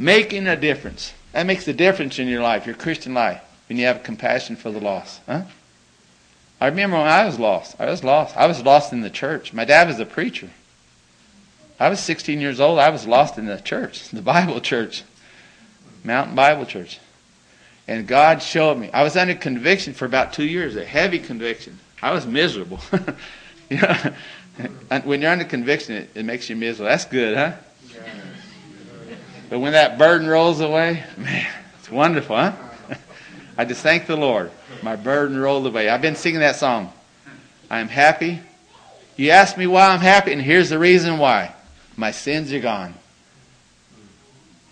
[0.00, 1.12] making a difference.
[1.32, 4.72] That makes a difference in your life, your Christian life, when you have compassion for
[4.72, 5.20] the lost.
[5.26, 5.42] Huh?
[6.60, 7.76] I remember when I was lost.
[7.78, 8.36] I was lost.
[8.36, 9.52] I was lost in the church.
[9.52, 10.50] My dad was a preacher.
[11.78, 12.78] I was 16 years old.
[12.78, 15.04] I was lost in the church, the Bible church,
[16.02, 16.98] Mountain Bible Church.
[17.86, 18.90] And God showed me.
[18.92, 21.78] I was under conviction for about two years, a heavy conviction.
[22.00, 22.80] I was miserable.
[23.70, 24.14] you know,
[25.04, 26.88] when you're under conviction, it, it makes you miserable.
[26.88, 27.52] That's good, huh?
[29.50, 31.46] But when that burden rolls away, man,
[31.78, 32.52] it's wonderful, huh?
[33.58, 34.52] I just thank the Lord.
[34.82, 35.88] My burden rolled away.
[35.88, 36.92] I've been singing that song.
[37.68, 38.40] I am happy.
[39.16, 41.54] You ask me why I'm happy, and here's the reason why.
[41.96, 42.94] My sins are gone.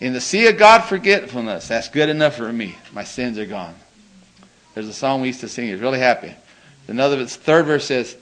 [0.00, 2.78] In the sea of God forgetfulness, that's good enough for me.
[2.92, 3.74] My sins are gone.
[4.74, 5.68] There's a song we used to sing.
[5.68, 6.34] It's really happy.
[6.86, 8.16] Another, third verse says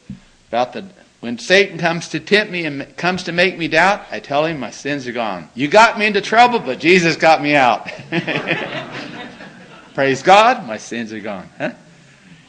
[0.49, 0.87] about the
[1.21, 4.61] when Satan comes to tempt me and comes to make me doubt, I tell him
[4.61, 5.49] my sins are gone.
[5.55, 7.91] You got me into trouble, but Jesus got me out.
[9.95, 11.49] Praise God, my sins are gone.
[11.57, 11.73] Huh?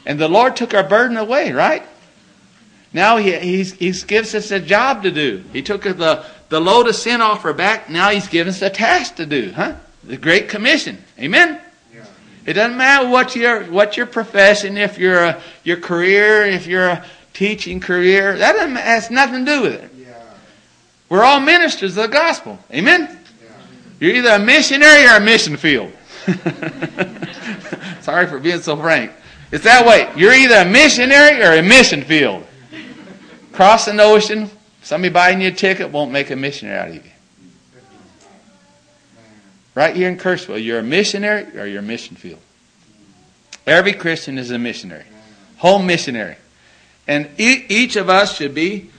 [0.04, 1.82] And the Lord took our burden away, right?
[2.92, 5.44] Now he, he's, he gives us a job to do.
[5.52, 7.90] He took the, the load of sin off our back.
[7.90, 9.74] Now he's given us a task to do, huh?
[10.04, 10.98] The Great Commission.
[11.18, 11.60] Amen?
[11.94, 12.04] Yeah.
[12.46, 16.88] It doesn't matter what your, what your profession, if you're a, your career, if you're
[16.88, 17.04] a,
[17.38, 18.36] teaching career.
[18.36, 19.90] That has nothing to do with it.
[19.96, 20.20] Yeah.
[21.08, 22.58] We're all ministers of the gospel.
[22.72, 23.02] Amen?
[23.40, 23.50] Yeah.
[24.00, 25.92] You're either a missionary or a mission field.
[28.00, 29.12] Sorry for being so frank.
[29.52, 30.10] It's that way.
[30.16, 32.44] You're either a missionary or a mission field.
[33.52, 34.50] Crossing the ocean,
[34.82, 37.02] somebody buying you a ticket won't make a missionary out of you.
[39.76, 42.40] Right here in Kirksville, you're a missionary or you're a mission field.
[43.64, 45.04] Every Christian is a missionary.
[45.58, 46.36] Home missionary.
[47.08, 48.90] And each of us should be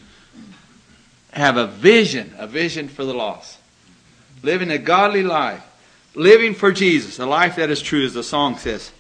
[1.32, 3.60] have a vision, a vision for the lost.
[4.42, 5.64] Living a godly life.
[6.16, 8.92] Living for Jesus, a life that is true, as the song says.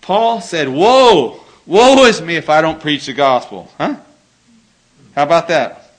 [0.00, 1.40] Paul said, Woe!
[1.64, 3.70] Woe is me if I don't preach the gospel.
[3.78, 3.96] Huh?
[5.14, 5.92] How about that?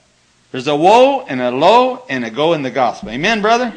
[0.51, 3.10] There's a woe and a low and a go in the gospel.
[3.10, 3.73] Amen, brother?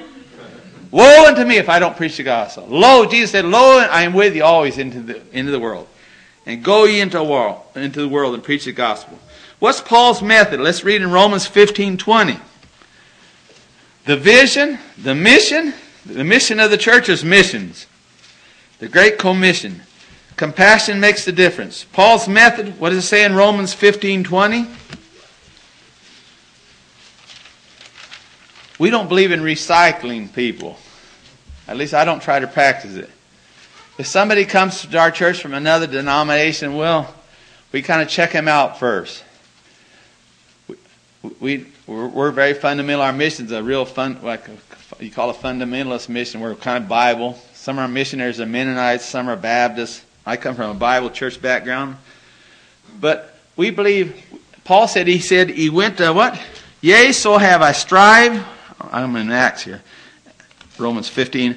[0.91, 2.67] Woe unto me if I don't preach the gospel.
[2.69, 5.87] Lo, Jesus said, Lo, I am with you always into the, into the world.
[6.47, 9.19] And go ye into, world, into the world and preach the gospel.
[9.59, 10.61] What's Paul's method?
[10.61, 12.39] Let's read in Romans 15 20.
[14.05, 17.87] The vision, the mission, the mission of the church is missions.
[18.79, 19.83] The Great Commission.
[20.37, 21.85] Compassion makes the difference.
[21.93, 24.67] Paul's method, what does it say in Romans 15 20?
[28.79, 30.77] We don't believe in recycling people.
[31.67, 33.11] At least I don't try to practice it.
[33.99, 37.15] If somebody comes to our church from another denomination, well,
[37.73, 39.25] we kind of check him out first.
[40.69, 40.77] We,
[41.41, 43.03] we, we're, we're very fundamental.
[43.03, 46.41] Our mission's a real fun, like a, you call a fundamentalist mission.
[46.41, 47.39] We're kind of Bible.
[47.55, 50.05] Some of our missionaries are Mennonites, some are Baptists.
[50.27, 51.97] I come from a Bible church background.
[53.01, 54.23] But we believe,
[54.65, 56.41] Paul said, he said, he went to what?
[56.83, 58.45] Yea, so have I strived
[58.79, 59.83] I'm in Acts here.
[60.79, 61.57] Romans 15.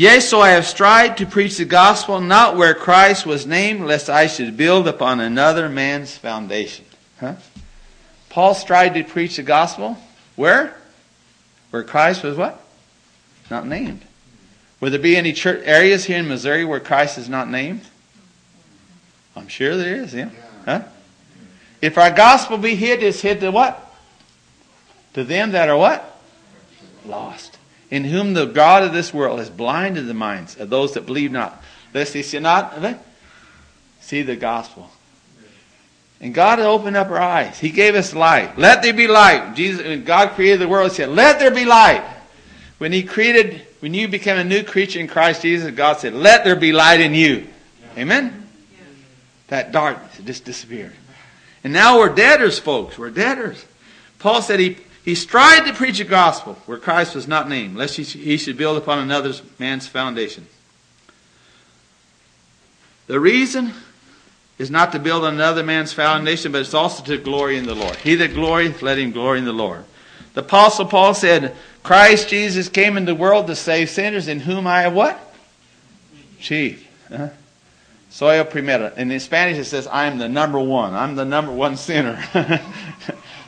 [0.00, 4.08] Yea, so I have strived to preach the gospel not where Christ was named, lest
[4.08, 6.86] I should build upon another man's foundation.
[7.18, 7.34] Huh?
[8.30, 9.98] Paul strived to preach the gospel
[10.36, 10.74] where?
[11.68, 12.64] Where Christ was what?
[13.50, 14.00] Not named.
[14.80, 17.82] Would there be any church areas here in Missouri where Christ is not named?
[19.36, 20.30] I'm sure there is, yeah.
[20.64, 20.84] Huh?
[21.82, 23.94] If our gospel be hid, it's hid to what?
[25.12, 26.18] To them that are what?
[27.04, 27.49] lost.
[27.90, 31.32] In whom the God of this world has blinded the minds of those that believe
[31.32, 32.78] not, lest they see not
[34.00, 34.90] see the gospel.
[36.20, 37.58] And God opened up our eyes.
[37.58, 38.58] He gave us light.
[38.58, 39.54] Let there be light.
[39.54, 42.04] Jesus, when God created the world, He said, Let there be light.
[42.78, 46.44] When He created, when you became a new creature in Christ Jesus, God said, Let
[46.44, 47.48] there be light in you.
[47.96, 48.48] Amen?
[49.48, 50.92] That darkness just disappeared.
[51.64, 52.98] And now we're debtors, folks.
[52.98, 53.64] We're debtors.
[54.18, 57.96] Paul said he he strived to preach a gospel where Christ was not named, lest
[57.96, 60.46] he should build upon another man's foundation.
[63.06, 63.72] The reason
[64.58, 67.74] is not to build on another man's foundation, but it's also to glory in the
[67.74, 67.96] Lord.
[67.96, 69.84] He that glorieth, let him glory in the Lord.
[70.34, 74.66] The Apostle Paul said, Christ Jesus came into the world to save sinners, in whom
[74.66, 75.18] I have what?
[76.38, 76.86] Chief.
[77.10, 77.30] Uh-huh.
[78.10, 78.92] Soy primero.
[78.96, 80.94] And in Spanish it says, I am the number one.
[80.94, 82.22] I'm the number one sinner.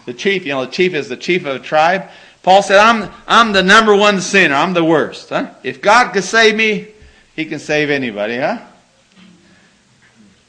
[0.06, 2.08] the chief, you know, the chief is the chief of a tribe.
[2.42, 4.54] Paul said, I'm, I'm the number one sinner.
[4.54, 5.28] I'm the worst.
[5.28, 5.54] Huh?
[5.62, 6.88] If God can save me,
[7.36, 8.58] he can save anybody, huh?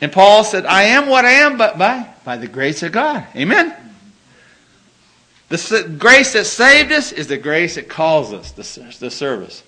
[0.01, 3.25] And Paul said, I am what I am, but by, by the grace of God.
[3.35, 3.73] Amen?
[5.49, 9.63] The grace that saved us is the grace that calls us, the, the service.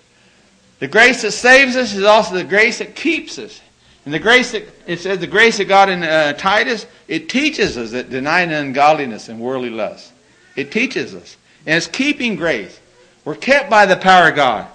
[0.79, 3.61] The grace that saves us is also the grace that keeps us.
[4.05, 7.77] And the grace that, it says the grace of God in uh, Titus, it teaches
[7.77, 10.13] us that denying ungodliness and worldly lust.
[10.55, 11.37] It teaches us.
[11.65, 12.79] And it's keeping grace.
[13.25, 14.67] We're kept by the power of God.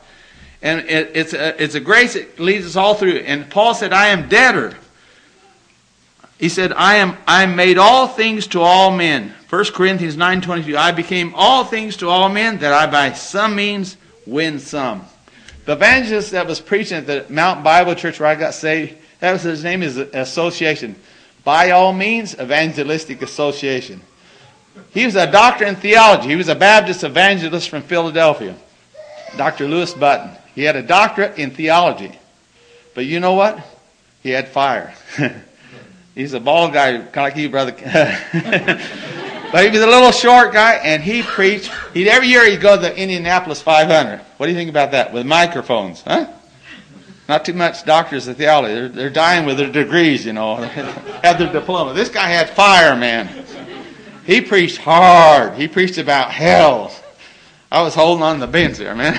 [0.62, 3.18] And it, it's, a, it's a grace that leads us all through.
[3.18, 4.76] And Paul said, I am debtor.
[6.38, 9.34] He said, I am I made all things to all men.
[9.50, 13.96] 1 Corinthians 9.22, I became all things to all men that I by some means
[14.26, 15.04] win some.
[15.66, 19.32] The evangelist that was preaching at the Mount Bible Church where I got saved, that
[19.32, 20.96] was his name is association.
[21.44, 24.02] By all means, evangelistic association.
[24.92, 26.28] He was a doctor in theology.
[26.28, 28.56] He was a Baptist evangelist from Philadelphia.
[29.36, 29.68] Dr.
[29.68, 30.30] Lewis Button.
[30.54, 32.18] He had a doctorate in theology.
[32.94, 33.58] But you know what?
[34.22, 34.94] He had fire.
[36.14, 37.72] He's a bald guy, kind of like you, brother.
[39.52, 41.70] but he was a little short guy, and he preached.
[41.94, 44.18] He'd, every year he'd go to the Indianapolis 500.
[44.36, 45.12] What do you think about that?
[45.12, 46.26] With microphones, huh?
[47.30, 48.74] Not too much doctors of theology.
[48.74, 50.56] They're, they're dying with their degrees, you know,
[51.22, 51.94] have their diploma.
[51.94, 53.44] This guy had fire, man.
[54.26, 55.54] He preached hard.
[55.54, 56.92] He preached about hell.
[57.70, 59.16] I was holding on the bench there, man.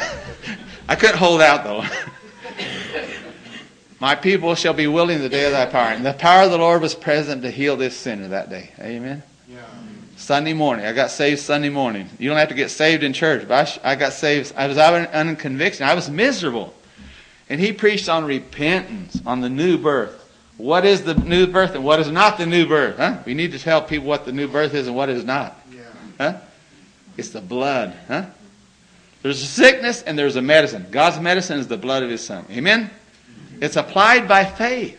[0.90, 1.86] I couldn't hold out, though.
[4.02, 5.94] My people shall be willing the day of thy power.
[5.94, 8.72] And the power of the Lord was present to heal this sinner that day.
[8.82, 9.24] Amen.
[9.48, 9.62] Yeah.
[10.18, 10.86] Sunday morning.
[10.86, 12.10] I got saved Sunday morning.
[12.20, 14.52] You don't have to get saved in church, but I, I got saved.
[14.58, 15.86] I was out in conviction.
[15.86, 16.74] I was miserable.
[17.52, 20.18] And he preached on repentance, on the new birth.
[20.56, 22.96] What is the new birth and what is not the new birth?
[22.96, 23.18] Huh?
[23.26, 25.60] We need to tell people what the new birth is and what is not.
[25.70, 25.82] Yeah.
[26.18, 26.38] Huh?
[27.18, 27.94] It's the blood.
[28.08, 28.28] Huh?
[29.22, 30.88] There's a sickness and there's a medicine.
[30.92, 32.46] God's medicine is the blood of his son.
[32.52, 32.90] Amen?
[33.60, 34.98] It's applied by faith.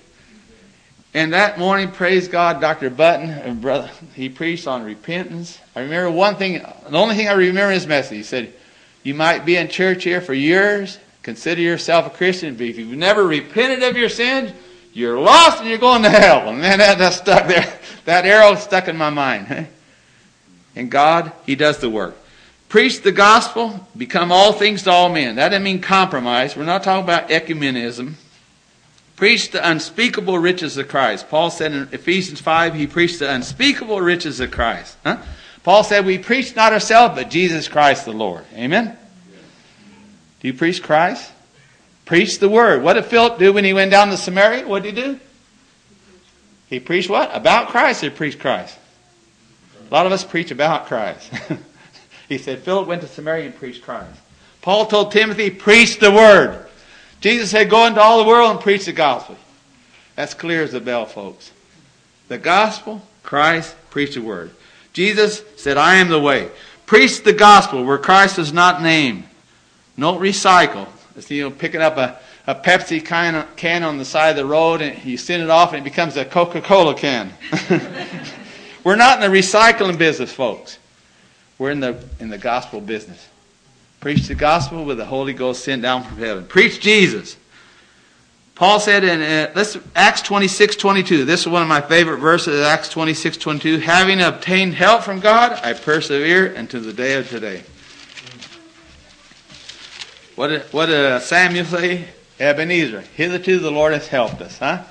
[1.14, 2.91] And that morning, praise God, Dr.
[2.91, 5.59] Button, uh, brother, he preached on repentance.
[5.74, 8.53] I remember one thing, the only thing I remember in his message, he said,
[9.05, 12.97] You might be in church here for years, consider yourself a Christian, but if you've
[12.97, 14.53] never repented of your sins,
[14.93, 16.49] you're lost and you're going to hell.
[16.49, 17.73] And man, that, that stuck there.
[18.05, 19.47] That arrow stuck in my mind.
[19.49, 19.64] Eh?
[20.75, 22.16] And God, He does the work.
[22.68, 25.37] Preach the gospel, become all things to all men.
[25.37, 26.57] That doesn't mean compromise.
[26.57, 28.14] We're not talking about ecumenism.
[29.14, 31.29] Preach the unspeakable riches of Christ.
[31.29, 34.97] Paul said in Ephesians 5, he preached the unspeakable riches of Christ.
[35.05, 35.18] Huh?
[35.62, 38.45] Paul said, We preach not ourselves, but Jesus Christ the Lord.
[38.55, 38.97] Amen?
[40.43, 41.30] Do you preach Christ?
[42.05, 42.82] Preach the word.
[42.82, 44.66] What did Philip do when he went down to Samaria?
[44.66, 45.20] What did he do?
[46.66, 47.30] He preached what?
[47.32, 48.01] About Christ.
[48.01, 48.76] He preached Christ.
[49.88, 51.30] A lot of us preach about Christ.
[52.28, 54.18] he said, Philip went to Samaria and preached Christ.
[54.62, 56.66] Paul told Timothy, preach the word.
[57.20, 59.36] Jesus said, go into all the world and preach the gospel.
[60.16, 61.53] That's clear as a bell, folks.
[62.26, 64.51] The gospel, Christ, preach the word.
[64.93, 66.51] Jesus said, I am the way.
[66.84, 69.24] Preach the gospel where Christ is not named.
[69.99, 70.88] Don't recycle.
[71.16, 74.47] It's, you know, picking up a, a Pepsi can, can on the side of the
[74.47, 77.32] road and you send it off and it becomes a Coca-Cola can.
[78.84, 80.78] We're not in the recycling business, folks.
[81.59, 83.28] We're in the, in the gospel business.
[84.01, 86.45] Preach the gospel with the Holy Ghost sent down from heaven.
[86.47, 87.36] Preach Jesus.
[88.55, 92.61] Paul said in uh, this, Acts 26, 22, this is one of my favorite verses,
[92.62, 97.62] Acts 26, 22, having obtained help from God, I persevere unto the day of today.
[100.35, 102.09] What did, what did uh, Samuel say?
[102.41, 104.83] Ebenezer, hitherto the Lord has helped us, huh?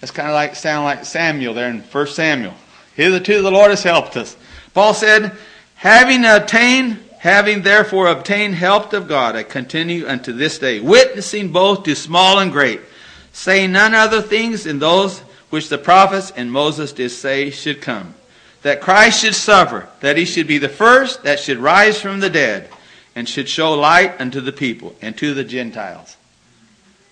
[0.00, 2.54] That's kind of like sound like Samuel there in 1 Samuel.
[2.94, 4.36] Hitherto the Lord has helped us.
[4.72, 5.36] Paul said,
[5.74, 11.84] having obtained, having therefore obtained help of God, I continue unto this day, witnessing both
[11.84, 12.80] to small and great,
[13.32, 18.14] saying none other things than those which the prophets and Moses did say should come.
[18.62, 22.30] That Christ should suffer, that he should be the first that should rise from the
[22.30, 22.70] dead,
[23.14, 26.16] and should show light unto the people and to the Gentiles.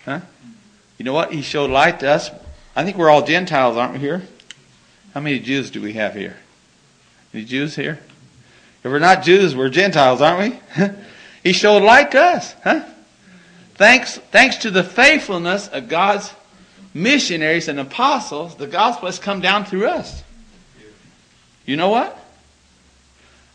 [0.05, 0.21] Huh?
[0.99, 1.33] You know what?
[1.33, 2.31] He showed light to us.
[2.75, 4.23] I think we're all Gentiles, aren't we here?
[5.15, 6.37] How many Jews do we have here?
[7.35, 8.01] Any Jews here?
[8.83, 10.89] If we're not Jews, we're Gentiles, aren't we?
[11.45, 12.55] he showed light to us.
[12.65, 12.85] Huh?
[13.75, 16.33] Thanks, thanks to the faithfulness of God's
[16.95, 20.23] missionaries and apostles, the gospel has come down through us.
[21.65, 22.19] You know what?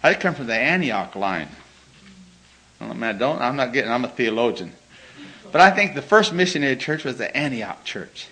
[0.02, 1.50] I come from the Antioch line.
[2.80, 4.72] I don't, I'm not getting, I'm a theologian.
[5.52, 8.28] But I think the first missionary church was the Antioch church.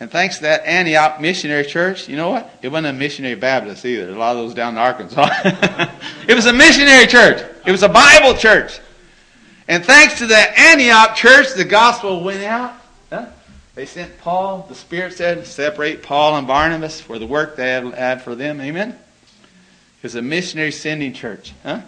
[0.00, 2.50] And thanks to that Antioch missionary church, you know what?
[2.62, 4.10] It wasn't a missionary Baptist either.
[4.10, 5.28] A lot of those down in Arkansas.
[6.28, 7.40] it was a missionary church.
[7.64, 8.80] It was a Bible church.
[9.68, 12.74] And thanks to that Antioch church, the gospel went out.
[13.74, 14.66] They sent Paul.
[14.68, 18.60] The Spirit said, separate Paul and Barnabas for the work they had for them.
[18.60, 18.90] Amen?
[18.90, 21.52] It was a missionary sending church.
[21.62, 21.82] Huh?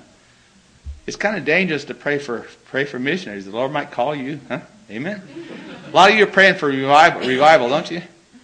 [1.06, 3.44] It's kind of dangerous to pray for pray for missionaries.
[3.44, 4.60] The Lord might call you, huh?
[4.90, 5.22] Amen.
[5.86, 8.02] A lot of you are praying for revival, revival, don't you?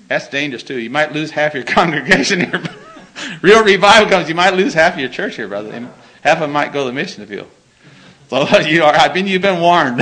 [0.09, 0.79] That's dangerous too.
[0.79, 2.63] You might lose half your congregation here.
[3.43, 5.73] Real revival comes, you might lose half your church here, brother.
[6.23, 7.49] Half of them might go to the mission field.
[8.29, 8.95] So you are.
[8.95, 9.27] I've been.
[9.27, 9.99] You've been warned.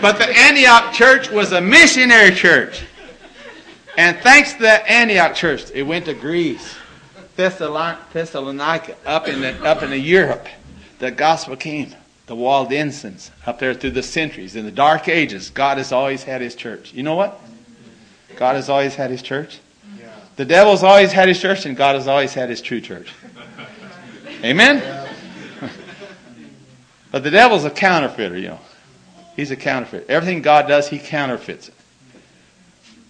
[0.00, 2.84] but the Antioch church was a missionary church,
[3.96, 6.74] and thanks to that Antioch church, it went to Greece.
[7.38, 10.48] Thessalonica, up in the, up in the Europe,
[10.98, 11.94] the gospel came.
[12.26, 16.24] The walled Waldensians, up there through the centuries, in the dark ages, God has always
[16.24, 16.92] had His church.
[16.92, 17.40] You know what?
[18.36, 19.60] God has always had His church.
[20.34, 23.12] The devil's always had his church, and God has always had His true church.
[24.44, 25.08] Amen.
[27.10, 28.60] but the devil's a counterfeiter, you know.
[29.34, 30.06] He's a counterfeit.
[30.08, 31.74] Everything God does, he counterfeits it.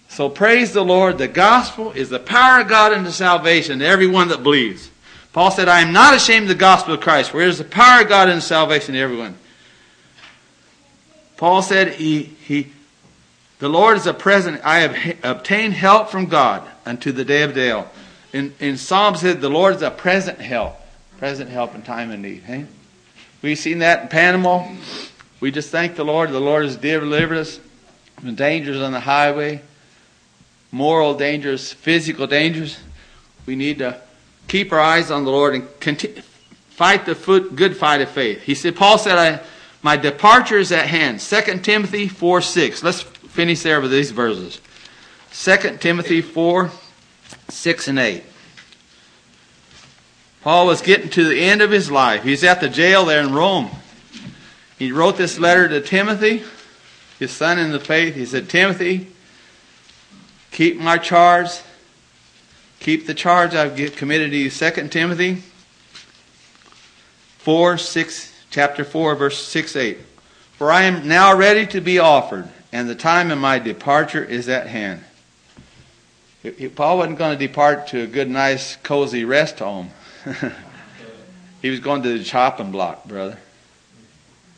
[0.09, 1.17] So praise the Lord.
[1.17, 4.89] The gospel is the power of God unto salvation to everyone that believes.
[5.31, 7.63] Paul said, I am not ashamed of the gospel of Christ, for it is the
[7.63, 9.37] power of God unto salvation to everyone.
[11.37, 12.67] Paul said, he, he,
[13.59, 14.59] The Lord is a present.
[14.65, 17.87] I have obtained help from God unto the day of Dale.
[18.33, 20.75] In, in Psalms, said, The Lord is a present help.
[21.19, 22.41] Present help in time of need.
[22.43, 22.65] Hey?
[23.43, 24.67] We've seen that in Panama.
[25.39, 26.31] We just thank the Lord.
[26.31, 27.59] The Lord has delivered us
[28.17, 29.61] from dangers on the highway
[30.71, 32.79] moral dangers, physical dangers.
[33.45, 34.01] We need to
[34.47, 36.21] keep our eyes on the Lord and continue,
[36.69, 38.41] fight the foot, good fight of faith.
[38.41, 39.41] He said, Paul said, I,
[39.81, 41.19] my departure is at hand.
[41.19, 42.83] 2 Timothy 4 6.
[42.83, 44.59] Let's finish there with these verses.
[45.31, 46.71] 2 Timothy 4
[47.49, 48.23] 6 and 8.
[50.41, 52.23] Paul was getting to the end of his life.
[52.23, 53.69] He's at the jail there in Rome.
[54.77, 56.43] He wrote this letter to Timothy,
[57.19, 58.15] his son in the faith.
[58.15, 59.07] He said, Timothy,
[60.59, 61.51] Keep my charge.
[62.81, 64.49] Keep the charge I've committed to you.
[64.49, 65.41] 2 Timothy
[67.37, 69.97] 4, 6, chapter 4, verse 6, 8.
[70.57, 74.49] For I am now ready to be offered, and the time of my departure is
[74.49, 75.01] at hand.
[76.75, 79.91] Paul wasn't going to depart to a good, nice, cozy rest home.
[81.61, 83.37] He was going to the chopping block, brother.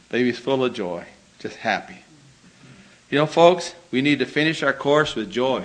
[0.09, 1.05] But he was full of joy,
[1.37, 1.97] just happy.
[3.11, 5.63] You know, folks, we need to finish our course with joy.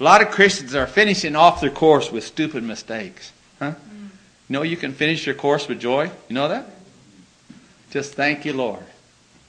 [0.00, 3.32] A lot of Christians are finishing off their course with stupid mistakes.
[3.58, 3.74] Huh?
[3.92, 6.10] You know you can finish your course with joy?
[6.28, 6.66] You know that?
[7.90, 8.82] Just thank you, Lord.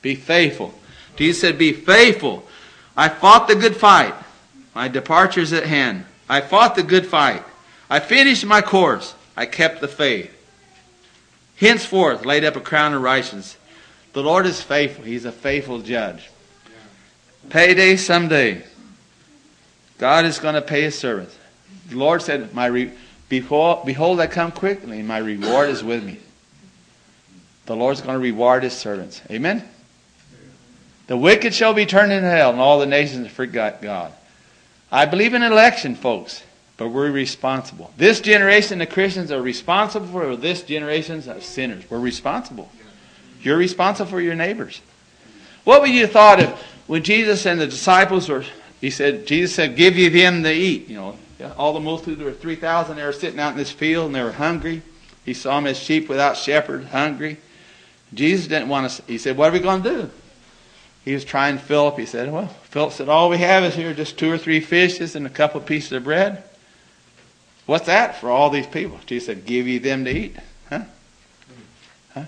[0.01, 0.73] Be faithful.
[1.15, 2.45] Jesus said, Be faithful.
[2.97, 4.13] I fought the good fight.
[4.75, 6.05] My departure's at hand.
[6.27, 7.43] I fought the good fight.
[7.89, 9.15] I finished my course.
[9.37, 10.37] I kept the faith.
[11.57, 13.55] Henceforth, laid up a crown of righteousness.
[14.13, 15.05] The Lord is faithful.
[15.05, 16.29] He's a faithful judge.
[17.49, 18.63] Payday someday.
[20.01, 21.37] God is going to pay his servants.
[21.89, 22.91] The Lord said, My re-
[23.29, 26.17] behold, behold, I come quickly, and my reward is with me.
[27.67, 29.21] The Lord's going to reward his servants.
[29.29, 29.63] Amen?
[31.05, 34.11] The wicked shall be turned into hell, and all the nations forget God.
[34.91, 36.41] I believe in election, folks,
[36.77, 37.93] but we're responsible.
[37.95, 41.83] This generation of Christians are responsible for this generation of sinners.
[41.91, 42.71] We're responsible.
[43.43, 44.81] You're responsible for your neighbors.
[45.63, 46.49] What would you have thought if
[46.87, 48.43] when Jesus and the disciples were,
[48.81, 50.89] he said, Jesus said, give you them to eat.
[50.89, 51.17] You know,
[51.55, 54.23] all the multitude, there were 3,000, they were sitting out in this field and they
[54.23, 54.81] were hungry.
[55.23, 57.37] He saw them as sheep without shepherd, hungry.
[58.13, 60.09] Jesus didn't want to, he said, what are we going to do?
[61.05, 61.97] He was trying Philip.
[61.97, 65.15] He said, well, Philip said, all we have is here just two or three fishes
[65.15, 66.43] and a couple of pieces of bread.
[67.67, 68.99] What's that for all these people?
[69.05, 70.35] Jesus said, give you them to eat.
[70.69, 70.81] Huh?
[72.13, 72.25] Huh?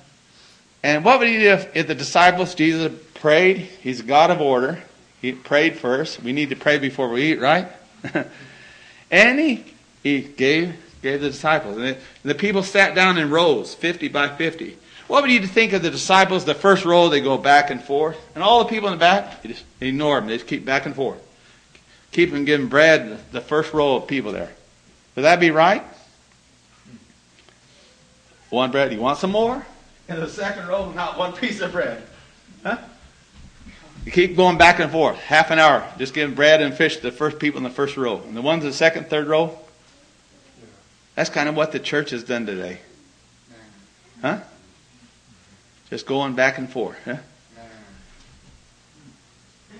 [0.84, 3.58] And what would he do if, if the disciples, Jesus prayed?
[3.58, 4.82] He's a God of order.
[5.24, 6.22] He prayed first.
[6.22, 7.70] We need to pray before we eat, right?
[9.10, 9.64] and he,
[10.04, 11.78] he gave, gave the disciples.
[11.78, 14.78] And the, people sat down in rows, 50 by 50.
[15.08, 16.44] What would you think of the disciples?
[16.44, 18.18] The first row, they go back and forth.
[18.36, 20.28] And all the people in the back, you just ignore them.
[20.28, 21.22] They just keep back and forth.
[22.12, 24.52] Keep them giving bread the first row of people there.
[25.16, 25.86] Would that be right?
[28.50, 28.92] One bread.
[28.92, 29.66] You want some more?
[30.10, 32.04] In the second row, not one piece of bread.
[32.62, 32.78] Huh?
[34.06, 35.18] You keep going back and forth.
[35.18, 35.88] Half an hour.
[35.98, 38.22] Just giving bread and fish to the first people in the first row.
[38.22, 39.58] And the ones in the second, third row,
[41.16, 42.80] that's kind of what the church has done today.
[44.22, 44.40] Huh?
[45.90, 46.98] Just going back and forth.
[47.06, 47.18] Huh?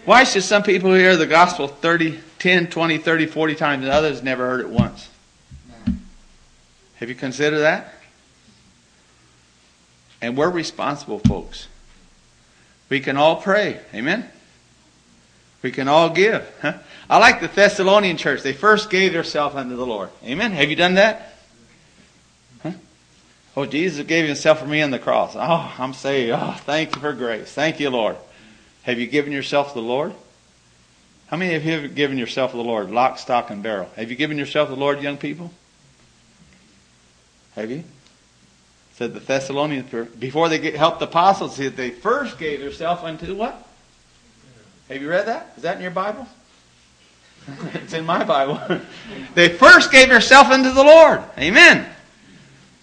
[0.06, 4.22] Why should some people hear the gospel 30, 10, 20, 30, 40 times and others
[4.22, 5.10] never heard it once?
[6.96, 7.94] Have you considered that?
[10.22, 11.68] And we're responsible, folks.
[12.94, 13.80] We can all pray.
[13.96, 14.24] Amen?
[15.64, 16.48] We can all give.
[16.62, 16.78] Huh?
[17.10, 18.44] I like the Thessalonian church.
[18.44, 20.10] They first gave themselves unto the Lord.
[20.24, 20.52] Amen?
[20.52, 21.34] Have you done that?
[22.62, 22.74] Huh?
[23.58, 25.36] Oh, Jesus gave himself for me on the cross.
[25.36, 26.34] Oh, I'm saved.
[26.40, 27.52] Oh, thank you for grace.
[27.52, 28.16] Thank you, Lord.
[28.84, 30.14] Have you given yourself to the Lord?
[31.30, 32.92] How many of you have given yourself to the Lord?
[32.92, 33.90] Lock, stock, and barrel.
[33.96, 35.52] Have you given yourself to the Lord, young people?
[37.56, 37.86] Have you?
[38.96, 43.68] Said the Thessalonians, before they helped the apostles, they first gave themselves unto what?
[44.90, 45.54] Have you read that?
[45.58, 46.28] Is that in your Bible?
[47.74, 48.62] it's in my Bible.
[49.34, 51.24] they first gave themselves unto the Lord.
[51.38, 51.88] Amen.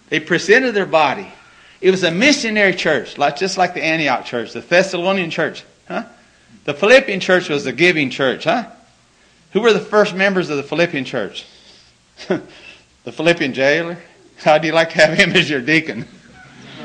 [0.09, 1.33] They presented their body.
[1.81, 5.65] It was a missionary church, like just like the Antioch church, the Thessalonian church.
[5.89, 6.05] Huh?
[6.65, 8.67] The Philippian church was the giving church, huh?
[9.53, 11.47] Who were the first members of the Philippian church?
[12.29, 13.99] the Philippian jailer?
[14.43, 16.07] How do you like to have him as your deacon?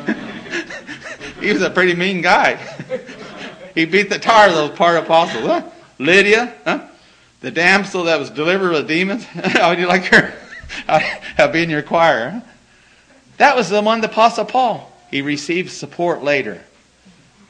[1.39, 2.55] he was a pretty mean guy.
[3.73, 5.45] he beat the tar of those part apostles.
[5.45, 5.63] Huh?
[5.97, 6.87] Lydia, huh?
[7.41, 9.23] the damsel that was delivered with demons.
[9.33, 10.33] How would you like her?
[11.37, 12.31] How be in your choir?
[12.31, 12.41] Huh?
[13.37, 14.91] That was the one, the Apostle Paul.
[15.11, 16.63] He received support later.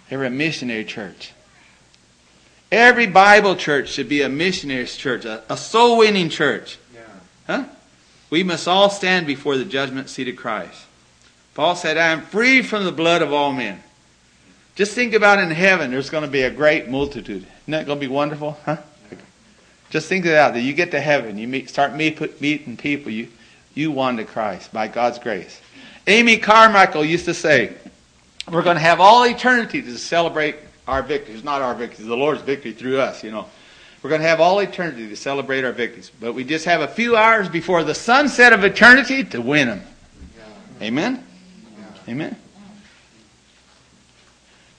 [0.10, 1.32] They were a missionary church.
[2.72, 6.78] Every Bible church should be a missionary church, a, a soul winning church.
[6.94, 7.02] Yeah.
[7.48, 7.66] Huh?
[8.36, 10.88] We must all stand before the judgment seat of Christ.
[11.54, 13.82] Paul said, I am free from the blood of all men.
[14.76, 17.48] Just think about in heaven, there's going to be a great multitude.
[17.62, 18.58] Isn't that going to be wonderful?
[18.66, 18.76] Huh?
[19.90, 23.10] Just think of out that you get to heaven, you meet, start meet, meeting people,
[23.10, 23.30] you,
[23.74, 25.62] you won to Christ by God's grace.
[26.06, 27.74] Amy Carmichael used to say,
[28.52, 30.58] we're going to have all eternity to celebrate
[30.90, 31.46] our victories.
[31.46, 33.46] Not our victories, the Lord's victory through us, you know.
[34.02, 36.12] We're going to have all eternity to celebrate our victories.
[36.20, 39.82] But we just have a few hours before the sunset of eternity to win them.
[40.82, 41.26] Amen?
[42.08, 42.36] Amen.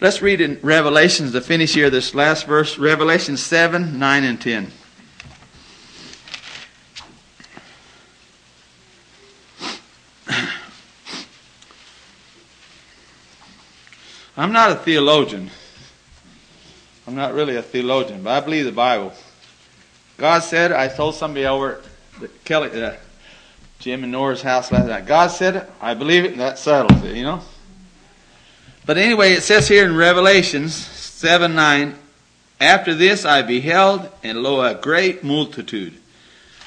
[0.01, 4.71] Let's read in Revelations to finish here this last verse, Revelation 7, 9, and 10.
[14.37, 15.51] I'm not a theologian.
[17.07, 19.13] I'm not really a theologian, but I believe the Bible.
[20.17, 21.81] God said, I told somebody over
[22.21, 22.95] at Kelly, uh,
[23.79, 25.07] Jim and Nora's house last night.
[25.07, 27.43] God said it, I believe it, and that settles it, you know?
[28.87, 31.95] But anyway, it says here in Revelations 7 9,
[32.61, 35.95] After this I beheld, and lo, a great multitude,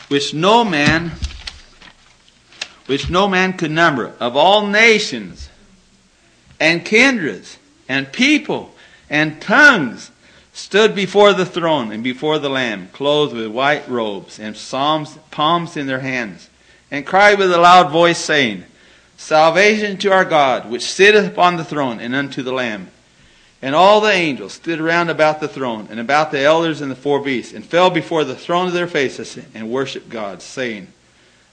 [0.08, 1.12] which no man,
[2.86, 5.50] which no man could number, of all nations,
[6.60, 7.58] and kindreds,
[7.90, 8.74] and people,
[9.10, 10.12] and tongues,
[10.60, 15.78] stood before the throne and before the Lamb, clothed with white robes, and psalms, palms
[15.78, 16.50] in their hands,
[16.92, 18.66] and cried with a loud voice, saying,
[19.18, 22.90] Salvation to our God, which sitteth upon the throne, and unto the Lamb.
[23.62, 26.96] And all the angels stood around about the throne, and about the elders and the
[26.96, 30.88] four beasts, and fell before the throne of their faces, and worshipped God, saying,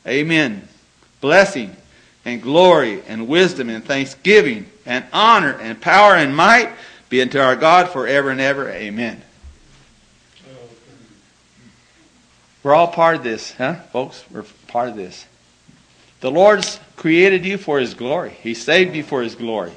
[0.06, 0.68] Amen.
[1.20, 1.76] Blessing,
[2.24, 6.70] and glory, and wisdom, and thanksgiving, and honor, and power, and might
[7.08, 8.68] be unto our God forever and ever.
[8.68, 9.22] Amen.
[12.62, 14.24] We're all part of this, huh, folks?
[14.28, 15.24] We're part of this.
[16.20, 18.30] The Lord's created you for His glory.
[18.30, 19.72] He saved you for His glory.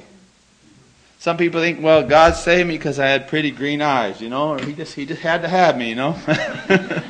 [1.20, 4.54] Some people think, well, God saved me because I had pretty green eyes, you know,
[4.54, 6.18] or He just He just had to have me, you know.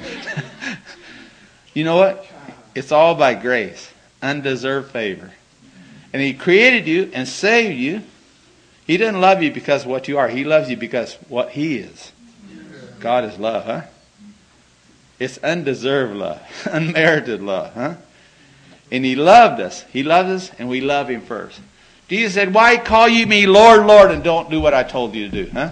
[1.74, 2.26] you know what?
[2.74, 3.90] It's all by grace,
[4.20, 5.30] undeserved favor.
[6.12, 8.02] And He created you and saved you.
[8.90, 10.26] He doesn't love you because what you are.
[10.26, 12.10] He loves you because what He is.
[12.98, 13.82] God is love, huh?
[15.20, 17.94] It's undeserved love, unmerited love, huh?
[18.90, 19.84] And He loved us.
[19.92, 21.60] He loves us, and we love Him first.
[22.08, 25.30] Jesus said, Why call you me Lord, Lord, and don't do what I told you
[25.30, 25.50] to do?
[25.52, 25.70] Huh?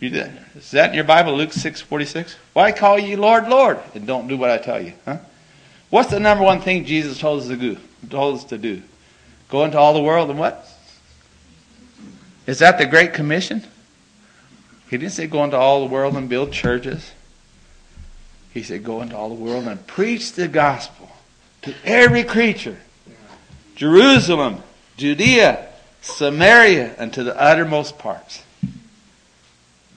[0.00, 0.32] You did.
[0.56, 2.34] Is that in your Bible, Luke six forty six?
[2.54, 4.94] Why call you Lord, Lord, and don't do what I tell you?
[5.04, 5.18] Huh?
[5.90, 7.76] What's the number one thing Jesus told us to do?
[8.10, 8.82] Told us to do?
[9.48, 10.68] Go into all the world and what?
[12.48, 13.62] Is that the Great Commission?
[14.88, 17.12] He didn't say go into all the world and build churches.
[18.54, 21.10] He said go into all the world and preach the gospel
[21.60, 22.78] to every creature.
[23.76, 24.62] Jerusalem,
[24.96, 25.68] Judea,
[26.00, 28.42] Samaria, and to the uttermost parts.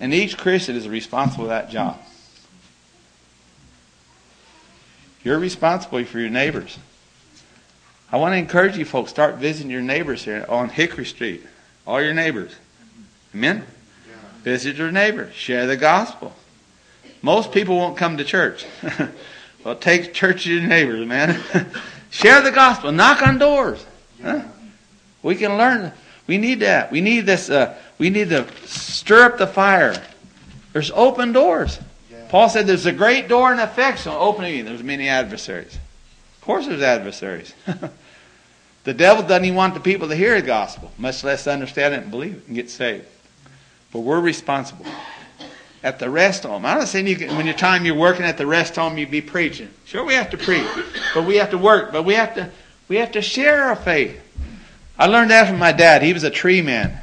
[0.01, 2.01] And each Christian is responsible for that job.
[5.23, 6.77] You're responsible for your neighbors.
[8.11, 11.45] I want to encourage you folks, start visiting your neighbors here on Hickory Street.
[11.85, 12.53] All your neighbors.
[13.33, 13.65] Amen?
[14.43, 15.33] Visit your neighbors.
[15.33, 16.33] Share the gospel.
[17.21, 18.65] Most people won't come to church.
[19.63, 21.41] well, take church to your neighbors, man.
[22.09, 22.91] Share the gospel.
[22.91, 23.85] Knock on doors.
[24.21, 24.41] Huh?
[25.21, 25.93] We can learn.
[26.27, 26.91] We need that.
[26.91, 27.49] We need this.
[27.49, 30.01] Uh, we need to stir up the fire.
[30.73, 31.79] There's open doors.
[32.29, 34.63] Paul said there's a great door and effectual opening.
[34.63, 35.75] There's many adversaries.
[35.75, 37.53] Of course, there's adversaries.
[38.83, 42.03] the devil doesn't even want the people to hear the gospel, much less understand it
[42.03, 43.05] and believe it and get saved.
[43.91, 44.85] But we're responsible.
[45.83, 48.37] At the rest home, I'm not saying you can, when your time you're working at
[48.37, 49.69] the rest home, you'd be preaching.
[49.85, 50.67] Sure, we have to preach,
[51.15, 51.91] but we have to work.
[51.91, 52.51] But we have to
[52.87, 54.19] we have to share our faith.
[54.99, 56.03] I learned that from my dad.
[56.03, 57.01] He was a tree man.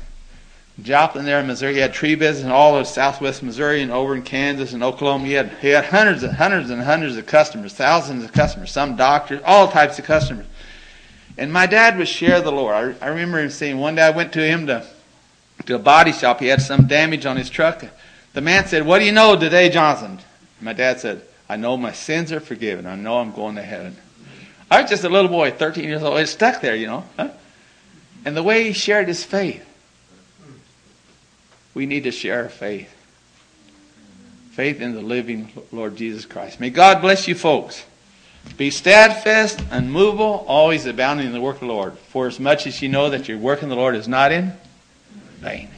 [0.82, 4.14] Joplin there in Missouri, he had tree business in all of southwest Missouri and over
[4.14, 5.24] in Kansas and Oklahoma.
[5.24, 8.94] He had he had hundreds and hundreds and hundreds of customers, thousands of customers, some
[8.94, 10.46] doctors, all types of customers.
[11.38, 12.74] And my dad would share the Lord.
[12.74, 14.86] I, I remember him saying one day I went to him to
[15.66, 16.40] to a body shop.
[16.40, 17.84] He had some damage on his truck.
[18.32, 20.18] The man said, What do you know today, Johnson?
[20.60, 22.86] My dad said, I know my sins are forgiven.
[22.86, 23.96] I know I'm going to heaven.
[24.70, 26.18] I was just a little boy, 13 years old.
[26.18, 27.04] It stuck there, you know.
[27.16, 27.30] Huh?
[28.24, 29.64] And the way he shared his faith,
[31.74, 32.94] we need to share our faith.
[34.52, 36.60] Faith in the living Lord Jesus Christ.
[36.60, 37.84] May God bless you, folks.
[38.56, 41.96] Be steadfast, unmovable, always abounding in the work of the Lord.
[41.96, 44.52] For as much as you know that your work in the Lord is not in
[45.38, 45.68] vain.